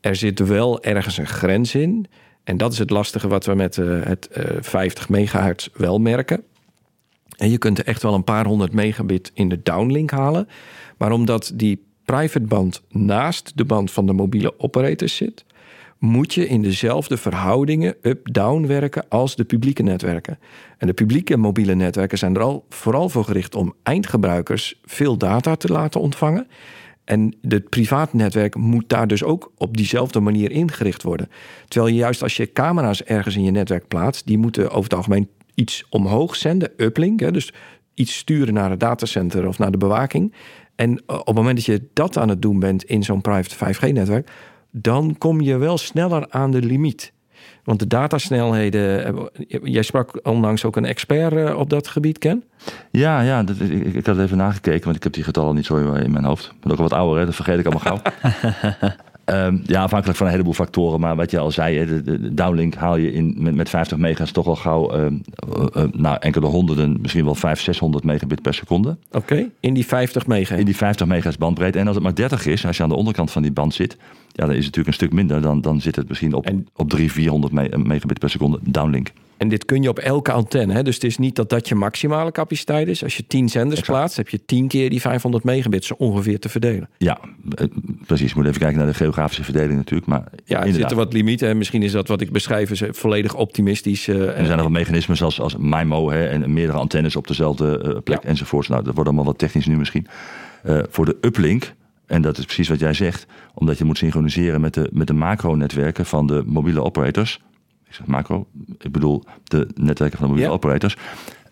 Er 0.00 0.16
zit 0.16 0.38
wel 0.38 0.82
ergens 0.82 1.18
een 1.18 1.26
grens 1.26 1.74
in. 1.74 2.06
En 2.44 2.56
dat 2.56 2.72
is 2.72 2.78
het 2.78 2.90
lastige 2.90 3.28
wat 3.28 3.46
we 3.46 3.54
met 3.54 3.78
eh, 3.78 4.02
het 4.02 4.28
eh, 4.28 4.56
50 4.60 5.08
megahertz 5.08 5.68
wel 5.72 5.98
merken. 5.98 6.42
En 7.36 7.50
je 7.50 7.58
kunt 7.58 7.78
er 7.78 7.86
echt 7.86 8.02
wel 8.02 8.14
een 8.14 8.24
paar 8.24 8.46
honderd 8.46 8.72
megabit 8.72 9.30
in 9.34 9.48
de 9.48 9.62
downlink 9.62 10.10
halen. 10.10 10.48
Maar 10.96 11.12
omdat 11.12 11.52
die 11.54 11.84
private 12.04 12.46
band 12.46 12.82
naast 12.88 13.52
de 13.54 13.64
band 13.64 13.90
van 13.90 14.06
de 14.06 14.12
mobiele 14.12 14.60
operators 14.60 15.16
zit, 15.16 15.44
moet 16.02 16.34
je 16.34 16.48
in 16.48 16.62
dezelfde 16.62 17.16
verhoudingen 17.16 17.94
up-down 18.00 18.66
werken 18.66 19.04
als 19.08 19.36
de 19.36 19.44
publieke 19.44 19.82
netwerken. 19.82 20.38
En 20.78 20.86
de 20.86 20.92
publieke 20.92 21.36
mobiele 21.36 21.74
netwerken 21.74 22.18
zijn 22.18 22.34
er 22.34 22.40
al 22.40 22.66
vooral 22.68 23.08
voor 23.08 23.24
gericht 23.24 23.54
om 23.54 23.74
eindgebruikers 23.82 24.80
veel 24.84 25.16
data 25.16 25.56
te 25.56 25.68
laten 25.68 26.00
ontvangen. 26.00 26.46
En 27.04 27.36
het 27.40 27.68
privaatnetwerk 27.68 28.54
moet 28.54 28.88
daar 28.88 29.06
dus 29.06 29.22
ook 29.22 29.52
op 29.56 29.76
diezelfde 29.76 30.20
manier 30.20 30.50
ingericht 30.50 31.02
worden. 31.02 31.28
Terwijl 31.68 31.92
je 31.92 31.98
juist 31.98 32.22
als 32.22 32.36
je 32.36 32.52
camera's 32.52 33.02
ergens 33.02 33.36
in 33.36 33.44
je 33.44 33.50
netwerk 33.50 33.88
plaatst, 33.88 34.26
die 34.26 34.38
moeten 34.38 34.70
over 34.70 34.82
het 34.82 34.94
algemeen 34.94 35.28
iets 35.54 35.86
omhoog 35.90 36.36
zenden, 36.36 36.72
uplink, 36.76 37.20
hè, 37.20 37.30
dus 37.30 37.52
iets 37.94 38.16
sturen 38.16 38.54
naar 38.54 38.70
het 38.70 38.80
datacenter 38.80 39.46
of 39.46 39.58
naar 39.58 39.70
de 39.70 39.78
bewaking. 39.78 40.34
En 40.74 41.02
op 41.06 41.26
het 41.26 41.34
moment 41.34 41.56
dat 41.56 41.64
je 41.64 41.88
dat 41.92 42.16
aan 42.16 42.28
het 42.28 42.42
doen 42.42 42.58
bent 42.58 42.84
in 42.84 43.02
zo'n 43.02 43.20
private 43.20 43.74
5G-netwerk, 43.74 44.30
dan 44.72 45.14
kom 45.18 45.40
je 45.40 45.56
wel 45.56 45.78
sneller 45.78 46.26
aan 46.30 46.50
de 46.50 46.62
limiet. 46.62 47.12
Want 47.64 47.78
de 47.78 47.86
datasnelheden, 47.86 49.04
eh, 49.04 49.60
jij 49.62 49.82
sprak 49.82 50.20
onlangs 50.22 50.64
ook 50.64 50.76
een 50.76 50.84
expert 50.84 51.32
eh, 51.32 51.58
op 51.58 51.70
dat 51.70 51.88
gebied, 51.88 52.18
Ken? 52.18 52.44
Ja, 52.90 53.20
ja 53.20 53.42
dat, 53.42 53.60
ik, 53.60 53.94
ik 53.94 54.06
had 54.06 54.18
even 54.18 54.36
nagekeken, 54.36 54.84
want 54.84 54.96
ik 54.96 55.02
heb 55.02 55.12
die 55.12 55.24
getallen 55.24 55.54
niet 55.54 55.66
zo 55.66 55.94
in 55.94 56.12
mijn 56.12 56.24
hoofd. 56.24 56.44
Ik 56.44 56.60
ben 56.60 56.72
ook 56.72 56.78
al 56.78 56.88
wat 56.88 56.98
ouder, 56.98 57.18
hè, 57.18 57.24
dat 57.24 57.34
vergeet 57.34 57.58
ik 57.58 57.66
allemaal 57.66 58.00
gauw. 58.00 58.12
Um, 59.32 59.62
ja, 59.66 59.82
afhankelijk 59.82 60.18
van 60.18 60.26
een 60.26 60.32
heleboel 60.32 60.54
factoren. 60.54 61.00
Maar 61.00 61.16
wat 61.16 61.30
je 61.30 61.38
al 61.38 61.50
zei, 61.50 61.86
de, 61.86 62.02
de 62.02 62.34
downlink 62.34 62.74
haal 62.74 62.96
je 62.96 63.12
in, 63.12 63.34
met, 63.38 63.54
met 63.54 63.68
50 63.68 63.98
mega's 63.98 64.30
toch 64.30 64.46
al 64.46 64.56
gauw 64.56 64.96
uh, 64.96 65.06
uh, 65.76 65.84
nou, 65.92 66.16
enkele 66.20 66.46
honderden, 66.46 66.98
misschien 67.00 67.24
wel 67.24 67.34
500, 67.34 67.64
600 67.64 68.04
megabit 68.04 68.42
per 68.42 68.54
seconde. 68.54 68.96
Oké, 69.10 69.50
in 69.60 69.74
die 69.74 69.86
50 69.86 70.26
mega. 70.26 70.54
In 70.54 70.64
die 70.64 70.76
50 70.76 71.06
mega's 71.06 71.36
bandbreedte. 71.36 71.78
En 71.78 71.86
als 71.86 71.94
het 71.94 72.04
maar 72.04 72.14
30 72.14 72.46
is, 72.46 72.66
als 72.66 72.76
je 72.76 72.82
aan 72.82 72.88
de 72.88 72.94
onderkant 72.94 73.30
van 73.30 73.42
die 73.42 73.52
band 73.52 73.74
zit, 73.74 73.96
ja, 74.32 74.46
dan 74.46 74.50
is 74.50 74.66
het 74.66 74.76
natuurlijk 74.76 74.86
een 74.86 74.92
stuk 74.92 75.12
minder. 75.12 75.40
Dan, 75.40 75.60
dan 75.60 75.80
zit 75.80 75.96
het 75.96 76.08
misschien 76.08 76.34
op, 76.34 76.46
en, 76.46 76.68
op 76.76 76.88
300, 76.88 77.12
400 77.12 77.86
megabit 77.86 78.18
per 78.18 78.30
seconde 78.30 78.58
downlink. 78.62 79.10
En 79.36 79.48
dit 79.48 79.64
kun 79.64 79.82
je 79.82 79.88
op 79.88 79.98
elke 79.98 80.32
antenne. 80.32 80.72
Hè? 80.72 80.82
Dus 80.82 80.94
het 80.94 81.04
is 81.04 81.18
niet 81.18 81.36
dat 81.36 81.50
dat 81.50 81.68
je 81.68 81.74
maximale 81.74 82.32
capaciteit 82.32 82.88
is. 82.88 83.02
Als 83.02 83.16
je 83.16 83.26
10 83.26 83.48
zenders 83.48 83.80
plaatst, 83.80 84.16
heb 84.16 84.28
je 84.28 84.44
10 84.44 84.68
keer 84.68 84.90
die 84.90 85.00
500 85.00 85.44
megabit 85.44 85.84
zo 85.84 85.94
ongeveer 85.98 86.38
te 86.38 86.48
verdelen. 86.48 86.88
Ja, 86.98 87.20
eh, 87.54 87.66
precies. 88.06 88.28
Je 88.28 88.36
moet 88.36 88.46
even 88.46 88.60
kijken 88.60 88.78
naar 88.78 88.86
de 88.86 88.94
geografische 88.94 89.44
verdeling 89.44 89.76
natuurlijk. 89.76 90.08
Maar 90.08 90.24
ja, 90.44 90.66
er 90.66 90.72
zitten 90.72 90.96
wat 90.96 91.12
limieten. 91.12 91.48
En 91.48 91.58
misschien 91.58 91.82
is 91.82 91.92
dat 91.92 92.08
wat 92.08 92.20
ik 92.20 92.32
beschrijf 92.32 92.70
is 92.70 92.82
volledig 92.90 93.34
optimistisch. 93.34 94.06
Uh, 94.06 94.38
er 94.38 94.44
zijn 94.44 94.56
nog 94.56 94.62
wat 94.62 94.70
mechanismen 94.70 95.16
zoals 95.16 95.40
als 95.40 95.56
MIMO 95.56 96.10
hè, 96.10 96.26
en 96.26 96.52
meerdere 96.52 96.78
antennes 96.78 97.16
op 97.16 97.26
dezelfde 97.26 97.82
uh, 97.84 97.96
plek 98.04 98.22
ja. 98.22 98.28
enzovoort. 98.28 98.68
Nou, 98.68 98.84
dat 98.84 98.94
wordt 98.94 99.08
allemaal 99.08 99.26
wat 99.26 99.38
technisch 99.38 99.66
nu 99.66 99.76
misschien. 99.76 100.06
Uh, 100.66 100.78
voor 100.88 101.04
de 101.04 101.16
uplink, 101.20 101.74
en 102.06 102.22
dat 102.22 102.38
is 102.38 102.44
precies 102.44 102.68
wat 102.68 102.80
jij 102.80 102.94
zegt, 102.94 103.26
omdat 103.54 103.78
je 103.78 103.84
moet 103.84 103.98
synchroniseren 103.98 104.60
met 104.60 104.74
de, 104.74 104.88
met 104.92 105.06
de 105.06 105.12
macronetwerken 105.12 106.06
van 106.06 106.26
de 106.26 106.42
mobiele 106.46 106.82
operators 106.82 107.40
ik 107.92 107.98
zeg 107.98 108.06
macro, 108.06 108.46
ik 108.78 108.92
bedoel 108.92 109.24
de 109.44 109.68
netwerken 109.74 110.18
van 110.18 110.26
de 110.26 110.32
mobiele 110.32 110.52
operators, 110.52 110.96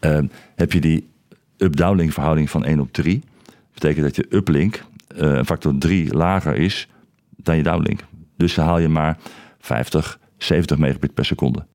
uh, 0.01 0.19
heb 0.55 0.73
je 0.73 0.81
die 0.81 1.09
up-downlink 1.57 2.13
verhouding 2.13 2.51
van 2.51 2.65
1 2.65 2.81
op 2.81 2.93
3. 2.93 3.21
Dat 3.45 3.55
betekent 3.75 4.05
dat 4.05 4.17
je 4.17 4.27
uplink 4.37 4.85
uh, 5.17 5.19
een 5.19 5.45
factor 5.45 5.79
3 5.79 6.17
lager 6.17 6.57
is 6.57 6.89
dan 7.37 7.57
je 7.57 7.63
downlink. 7.63 8.01
Dus 8.37 8.55
dan 8.55 8.65
haal 8.65 8.79
je 8.79 8.89
maar 8.89 9.19
50, 9.59 10.19
70 10.37 10.79
megabit 10.79 11.15
per 11.15 11.25
seconde. 11.25 11.67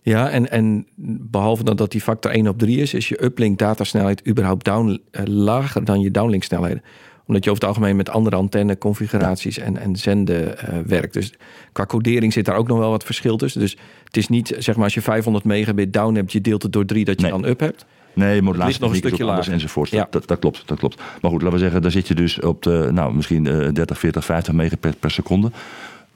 Ja, 0.00 0.30
en, 0.30 0.50
en 0.50 0.86
behalve 1.30 1.64
dat, 1.64 1.78
dat 1.78 1.90
die 1.90 2.00
factor 2.00 2.30
1 2.30 2.48
op 2.48 2.58
3 2.58 2.78
is, 2.78 2.94
is 2.94 3.08
je 3.08 3.24
uplink 3.24 3.58
datasnelheid 3.58 4.28
überhaupt 4.28 4.64
down, 4.64 4.88
uh, 4.88 5.22
lager 5.24 5.84
dan 5.84 6.00
je 6.00 6.10
downlink 6.10 6.42
snelheden 6.42 6.82
omdat 7.26 7.44
je 7.44 7.50
over 7.50 7.62
het 7.62 7.72
algemeen 7.74 7.96
met 7.96 8.10
andere 8.10 8.36
antenneconfiguraties 8.36 9.58
en, 9.58 9.76
en 9.76 9.96
zenden 9.96 10.42
uh, 10.42 10.78
werkt. 10.86 11.12
Dus 11.12 11.32
qua 11.72 11.86
codering 11.86 12.32
zit 12.32 12.44
daar 12.44 12.56
ook 12.56 12.68
nog 12.68 12.78
wel 12.78 12.90
wat 12.90 13.04
verschil 13.04 13.36
tussen. 13.36 13.60
Dus 13.60 13.76
het 14.04 14.16
is 14.16 14.28
niet, 14.28 14.54
zeg 14.58 14.74
maar, 14.74 14.84
als 14.84 14.94
je 14.94 15.00
500 15.00 15.44
megabit 15.44 15.92
down 15.92 16.14
hebt, 16.14 16.32
je 16.32 16.40
deelt 16.40 16.62
het 16.62 16.72
door 16.72 16.84
drie 16.84 17.04
dat 17.04 17.20
je 17.20 17.28
dan 17.28 17.44
up 17.44 17.60
hebt. 17.60 17.84
Nee, 18.14 18.42
modulatie 18.42 18.80
nog 18.80 18.90
een 18.90 18.96
stukje 18.96 19.24
lager 19.24 19.52
enzovoort. 19.52 19.90
Ja. 19.90 20.06
Dat, 20.10 20.26
dat, 20.26 20.38
klopt, 20.38 20.62
dat 20.66 20.78
klopt. 20.78 20.96
Maar 21.20 21.30
goed, 21.30 21.42
laten 21.42 21.58
we 21.58 21.64
zeggen, 21.64 21.82
daar 21.82 21.90
zit 21.90 22.08
je 22.08 22.14
dus 22.14 22.40
op 22.40 22.62
de, 22.62 22.88
nou, 22.92 23.14
misschien 23.14 23.44
uh, 23.44 23.68
30, 23.72 23.98
40, 23.98 24.24
50 24.24 24.54
megabit 24.54 25.00
per 25.00 25.10
seconde. 25.10 25.50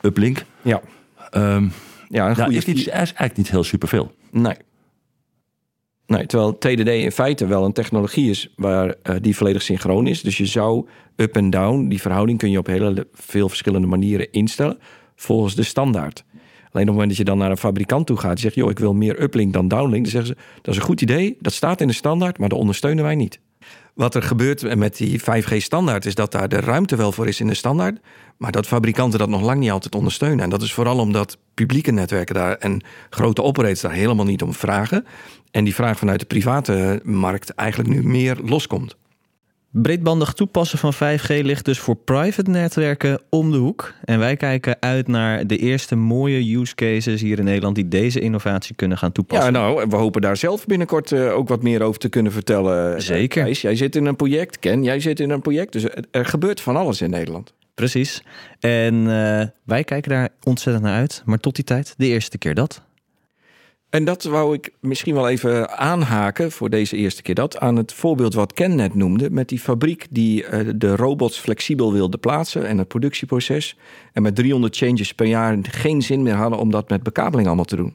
Uplink. 0.01 0.45
Ja. 0.63 0.81
Um, 1.31 1.73
ja, 2.09 2.29
een 2.29 2.37
goede... 2.37 2.55
is, 2.55 2.65
niet, 2.65 2.77
is 2.77 2.89
eigenlijk 2.89 3.37
niet 3.37 3.51
heel 3.51 3.65
superveel. 3.65 4.15
Nee. 4.31 4.55
Nee, 6.07 6.27
terwijl 6.27 6.59
TDD 6.59 6.89
in 6.89 7.13
feite 7.13 7.47
wel 7.47 7.65
een 7.65 7.73
technologie 7.73 8.31
is 8.31 8.53
waar 8.57 8.87
uh, 8.87 9.17
die 9.21 9.37
volledig 9.37 9.63
synchroon 9.63 10.07
is. 10.07 10.21
Dus 10.21 10.37
je 10.37 10.47
zou 10.47 10.87
up 11.17 11.37
en 11.37 11.51
down, 11.51 11.89
die 11.89 12.01
verhouding 12.01 12.39
kun 12.39 12.51
je 12.51 12.59
op 12.59 12.67
hele 12.67 13.07
veel 13.13 13.49
verschillende 13.49 13.87
manieren 13.87 14.33
instellen 14.33 14.79
volgens 15.15 15.55
de 15.55 15.63
standaard. 15.63 16.25
Alleen 16.77 16.89
op 16.89 16.95
het 16.95 17.05
moment 17.05 17.09
dat 17.09 17.17
je 17.17 17.25
dan 17.25 17.39
naar 17.39 17.51
een 17.51 17.57
fabrikant 17.57 18.07
toe 18.07 18.17
gaat, 18.17 18.33
die 18.33 18.41
zegt, 18.41 18.55
joh, 18.55 18.71
ik 18.71 18.79
wil 18.79 18.95
meer 18.95 19.23
uplink 19.23 19.53
dan 19.53 19.69
downlink, 19.69 20.03
dan 20.03 20.13
zeggen 20.13 20.37
ze, 20.37 20.43
dat 20.63 20.75
is 20.75 20.81
een 20.81 20.87
goed 20.87 21.01
idee, 21.01 21.37
dat 21.41 21.53
staat 21.53 21.81
in 21.81 21.87
de 21.87 21.93
standaard, 21.93 22.39
maar 22.39 22.49
dat 22.49 22.59
ondersteunen 22.59 23.05
wij 23.05 23.15
niet. 23.15 23.41
Wat 23.97 24.15
er 24.15 24.23
gebeurt 24.23 24.77
met 24.77 24.97
die 24.97 25.21
5G-standaard 25.21 26.07
is 26.07 26.15
dat 26.15 26.33
daar 26.33 26.49
de 26.49 26.61
ruimte 26.61 26.97
wel 26.97 27.13
voor 27.13 27.29
is 27.29 27.41
in 27.41 27.47
de 27.47 27.55
standaard, 27.55 28.01
maar 28.37 28.53
dat 28.53 28.67
fabrikanten 28.67 29.19
dat 29.19 29.29
nog 29.29 29.41
lang 29.41 29.61
niet 29.61 29.71
altijd 29.71 29.95
ondersteunen. 29.95 30.45
En 30.45 30.51
dat 30.51 30.63
is 30.63 30.73
vooral 30.73 30.99
omdat 30.99 31.39
publieke 31.55 31.91
netwerken 31.91 32.35
daar 32.35 32.57
en 32.57 32.83
grote 33.11 33.43
operators 33.43 33.81
daar 33.81 33.93
helemaal 33.93 34.25
niet 34.25 34.43
om 34.43 34.55
vragen. 34.55 35.07
En 35.51 35.65
die 35.65 35.75
vraag 35.75 35.99
vanuit 35.99 36.21
de 36.21 36.27
private 36.27 37.01
markt 37.05 37.51
eigenlijk 37.51 37.91
nu 37.91 38.03
meer 38.03 38.37
loskomt. 38.45 38.97
Breedbandig 39.83 40.33
toepassen 40.33 40.79
van 40.79 40.95
5G 40.95 41.27
ligt 41.27 41.65
dus 41.65 41.79
voor 41.79 41.97
private 41.97 42.51
netwerken 42.51 43.21
om 43.31 43.51
de 43.51 43.57
hoek. 43.57 43.95
En 44.05 44.19
wij 44.19 44.37
kijken 44.37 44.77
uit 44.81 45.09
naar 45.09 45.47
de 45.47 45.57
eerste 45.57 45.97
mooie 45.97 46.57
use 46.57 46.75
cases 46.75 47.21
hier 47.21 47.39
in 47.39 47.45
Nederland 47.45 47.75
die 47.75 47.89
deze 47.89 48.21
innovatie 48.21 48.75
kunnen 48.75 48.99
gaan 48.99 49.13
toepassen. 49.13 49.53
Ja, 49.53 49.59
nou, 49.59 49.87
we 49.89 49.97
hopen 49.97 50.21
daar 50.21 50.37
zelf 50.37 50.67
binnenkort 50.67 51.11
uh, 51.11 51.37
ook 51.37 51.49
wat 51.49 51.63
meer 51.63 51.83
over 51.83 52.01
te 52.01 52.09
kunnen 52.09 52.33
vertellen. 52.33 53.03
Zeker. 53.03 53.45
Thijs, 53.45 53.61
jij 53.61 53.77
zit 53.77 53.97
in 53.97 54.07
een 54.07 54.17
project, 54.17 54.59
Ken, 54.59 54.83
jij 54.83 55.01
zit 55.01 55.21
in 55.21 55.31
een 55.31 55.43
project. 55.43 55.73
Dus 55.73 55.85
er 56.11 56.27
gebeurt 56.27 56.61
van 56.61 56.77
alles 56.77 57.01
in 57.01 57.11
Nederland. 57.11 57.53
Precies. 57.75 58.23
En 58.61 58.95
uh, 58.95 59.43
wij 59.65 59.85
kijken 59.85 60.11
daar 60.11 60.29
ontzettend 60.43 60.85
naar 60.85 60.97
uit. 60.97 61.23
Maar 61.25 61.39
tot 61.39 61.55
die 61.55 61.65
tijd, 61.65 61.95
de 61.97 62.07
eerste 62.07 62.39
keer 62.39 62.55
dat. 62.55 62.83
En 63.91 64.05
dat 64.05 64.25
wou 64.25 64.55
ik 64.55 64.73
misschien 64.81 65.15
wel 65.15 65.29
even 65.29 65.79
aanhaken 65.79 66.53
voor 66.53 66.71
deze 66.71 66.97
eerste 66.97 67.23
keer 67.23 67.35
dat 67.35 67.59
aan 67.59 67.77
het 67.77 67.93
voorbeeld 67.93 68.35
wat 68.35 68.53
Ken 68.53 68.75
net 68.75 68.95
noemde 68.95 69.31
met 69.31 69.49
die 69.49 69.59
fabriek 69.59 70.07
die 70.11 70.43
uh, 70.43 70.71
de 70.77 70.97
robots 70.97 71.39
flexibel 71.39 71.93
wilde 71.93 72.19
plaatsen 72.19 72.67
en 72.67 72.79
het 72.79 72.89
productieproces 72.89 73.77
en 74.13 74.23
met 74.23 74.35
300 74.35 74.77
changes 74.77 75.15
per 75.15 75.27
jaar 75.27 75.59
geen 75.63 76.03
zin 76.03 76.23
meer 76.23 76.35
hadden 76.35 76.59
om 76.59 76.71
dat 76.71 76.89
met 76.89 77.03
bekabeling 77.03 77.47
allemaal 77.47 77.65
te 77.65 77.77
doen. 77.77 77.95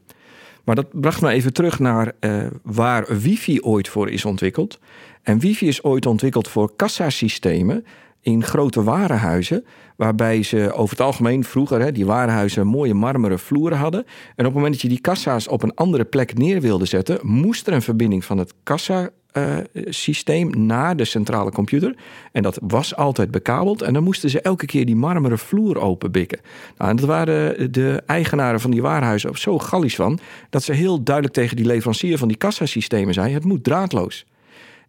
Maar 0.64 0.76
dat 0.76 1.02
bracht 1.02 1.22
me 1.22 1.30
even 1.30 1.54
terug 1.54 1.80
naar 1.80 2.14
uh, 2.20 2.46
waar 2.64 3.18
wifi 3.20 3.62
ooit 3.62 3.88
voor 3.88 4.10
is 4.10 4.26
ontwikkeld. 4.26 4.80
En 5.24 5.40
wifi 5.40 5.68
is 5.68 5.84
ooit 5.84 6.06
ontwikkeld 6.06 6.48
voor 6.48 6.76
kassasystemen 6.76 7.86
in 8.22 8.44
grote 8.44 8.84
warenhuizen. 8.84 9.66
Waarbij 9.96 10.44
ze 10.44 10.72
over 10.74 10.90
het 10.90 11.06
algemeen 11.06 11.44
vroeger 11.44 11.82
hè, 11.82 11.92
die 11.92 12.06
warenhuizen 12.06 12.68
mooie 12.68 12.94
marmeren 12.94 13.40
vloeren 13.40 13.78
hadden. 13.78 14.04
En 14.36 14.46
op 14.46 14.46
het 14.46 14.54
moment 14.54 14.74
dat 14.74 14.82
je 14.82 14.88
die 14.88 15.02
kassa's 15.02 15.48
op 15.48 15.64
een 15.64 15.76
andere 15.76 16.06
plek 16.06 16.38
neer 16.38 16.62
wilde 16.62 16.86
zetten, 16.86 17.20
moest 17.22 17.68
er 17.68 17.74
een 17.74 17.82
verbinding 17.82 18.26
van 18.26 18.38
het 18.38 18.54
kassa. 18.64 19.10
Uh, 19.38 19.58
systeem 19.90 20.66
naar 20.66 20.96
de 20.96 21.06
centrale 21.06 21.52
computer. 21.52 21.96
En 22.32 22.44
dat 22.44 22.60
was 22.62 22.96
altijd 22.96 23.32
bekabeld. 23.32 23.82
En 23.82 23.94
dan 23.94 24.04
moesten 24.04 24.30
ze 24.30 24.42
elke 24.42 24.66
keer 24.66 24.86
die 24.86 24.96
marmeren 24.96 25.40
vloer 25.40 25.80
openbikken. 25.80 26.40
Nou, 26.78 26.90
en 26.90 26.96
dat 26.96 27.06
waren 27.06 27.72
de 27.72 28.04
eigenaren 28.06 28.60
van 28.60 28.72
die 28.72 28.82
warenhuizen 28.82 29.30
op 29.30 29.38
zo 29.38 29.60
gallisch 29.60 29.96
van. 29.96 30.20
dat 30.50 30.64
ze 30.64 30.74
heel 30.74 31.04
duidelijk 31.04 31.36
tegen 31.36 31.56
die 31.56 31.66
leverancier 31.66 32.18
van 32.18 32.28
die 32.28 32.38
kassasystemen 32.38 33.14
zei: 33.14 33.34
het 33.34 33.44
moet 33.44 33.64
draadloos. 33.64 34.26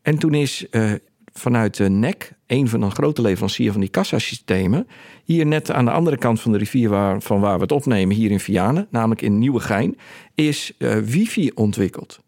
En 0.03 0.19
toen 0.19 0.35
is 0.35 0.67
uh, 0.71 0.93
vanuit 1.33 1.77
de 1.77 1.89
NEC, 1.89 2.33
een 2.47 2.69
van 2.69 2.81
de 2.81 2.91
grote 2.91 3.23
leverancier 3.23 3.73
van 3.73 3.81
die 3.81 3.91
kassasystemen, 3.91 4.87
hier 5.25 5.47
net 5.47 5.71
aan 5.71 5.85
de 5.85 5.91
andere 5.91 6.17
kant 6.17 6.41
van 6.41 6.53
de 6.53 6.59
rivier 6.59 6.89
waar, 6.89 7.23
van 7.23 7.41
waar 7.41 7.57
we 7.57 7.63
het 7.63 7.73
opnemen, 7.73 8.17
hier 8.17 8.31
in 8.31 8.41
Vianen, 8.41 8.87
namelijk 8.91 9.23
in 9.23 9.39
Nieuwegein, 9.39 9.97
is 10.35 10.73
uh, 10.79 10.97
wifi 10.97 11.51
ontwikkeld. 11.55 12.21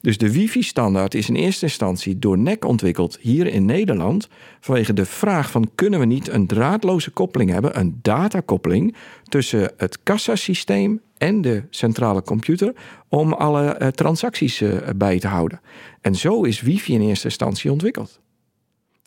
Dus 0.00 0.18
de 0.18 0.32
wifi-standaard 0.32 1.14
is 1.14 1.28
in 1.28 1.34
eerste 1.34 1.64
instantie 1.64 2.18
door 2.18 2.38
NEC 2.38 2.64
ontwikkeld 2.64 3.18
hier 3.20 3.46
in 3.46 3.64
Nederland 3.64 4.28
vanwege 4.60 4.92
de 4.92 5.04
vraag 5.04 5.50
van 5.50 5.70
kunnen 5.74 6.00
we 6.00 6.06
niet 6.06 6.28
een 6.28 6.46
draadloze 6.46 7.10
koppeling 7.10 7.50
hebben, 7.50 7.78
een 7.78 7.98
datakoppeling 8.02 8.96
tussen 9.24 9.72
het 9.76 10.02
kassasysteem 10.02 11.00
en 11.16 11.40
de 11.40 11.62
centrale 11.70 12.22
computer 12.22 12.74
om 13.08 13.32
alle 13.32 13.78
uh, 13.80 13.88
transacties 13.88 14.60
uh, 14.60 14.76
bij 14.96 15.18
te 15.18 15.28
houden. 15.28 15.60
En 16.00 16.14
zo 16.14 16.42
is 16.42 16.60
wifi 16.60 16.94
in 16.94 17.00
eerste 17.00 17.26
instantie 17.26 17.72
ontwikkeld 17.72 18.20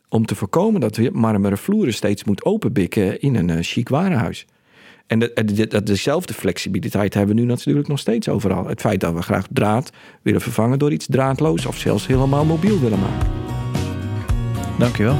om 0.08 0.26
te 0.26 0.34
voorkomen 0.34 0.80
dat 0.80 0.96
we 0.96 1.10
marmeren 1.12 1.58
vloeren 1.58 1.94
steeds 1.94 2.24
moet 2.24 2.44
openbikken 2.44 3.20
in 3.20 3.36
een 3.36 3.48
uh, 3.48 3.56
chic 3.60 3.88
warenhuis. 3.88 4.46
En 5.06 5.18
de, 5.18 5.44
de, 5.44 5.82
dezelfde 5.82 6.34
flexibiliteit 6.34 7.14
hebben 7.14 7.34
we 7.34 7.40
nu 7.40 7.46
natuurlijk 7.46 7.88
nog 7.88 7.98
steeds 7.98 8.28
overal. 8.28 8.66
Het 8.66 8.80
feit 8.80 9.00
dat 9.00 9.14
we 9.14 9.22
graag 9.22 9.46
draad 9.50 9.90
willen 10.22 10.40
vervangen 10.40 10.78
door 10.78 10.92
iets 10.92 11.06
draadloos 11.06 11.66
of 11.66 11.78
zelfs 11.78 12.06
helemaal 12.06 12.44
mobiel 12.44 12.80
willen 12.80 12.98
maken. 12.98 13.28
Dankjewel. 14.78 15.16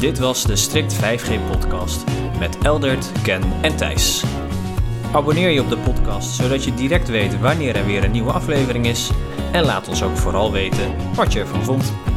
Dit 0.00 0.18
was 0.18 0.44
de 0.46 0.56
Strict 0.56 0.96
5G 0.96 1.50
podcast 1.50 2.04
met 2.38 2.58
Eldert, 2.58 3.12
Ken 3.22 3.42
en 3.62 3.76
Thijs. 3.76 4.24
Abonneer 5.12 5.50
je 5.50 5.60
op 5.60 5.68
de 5.68 5.78
podcast 5.78 6.34
zodat 6.34 6.64
je 6.64 6.74
direct 6.74 7.08
weet 7.08 7.40
wanneer 7.40 7.76
er 7.76 7.86
weer 7.86 8.04
een 8.04 8.10
nieuwe 8.10 8.32
aflevering 8.32 8.86
is. 8.86 9.10
En 9.52 9.64
laat 9.64 9.88
ons 9.88 10.02
ook 10.02 10.16
vooral 10.16 10.52
weten 10.52 11.14
wat 11.14 11.32
je 11.32 11.40
ervan 11.40 11.64
vond. 11.64 12.13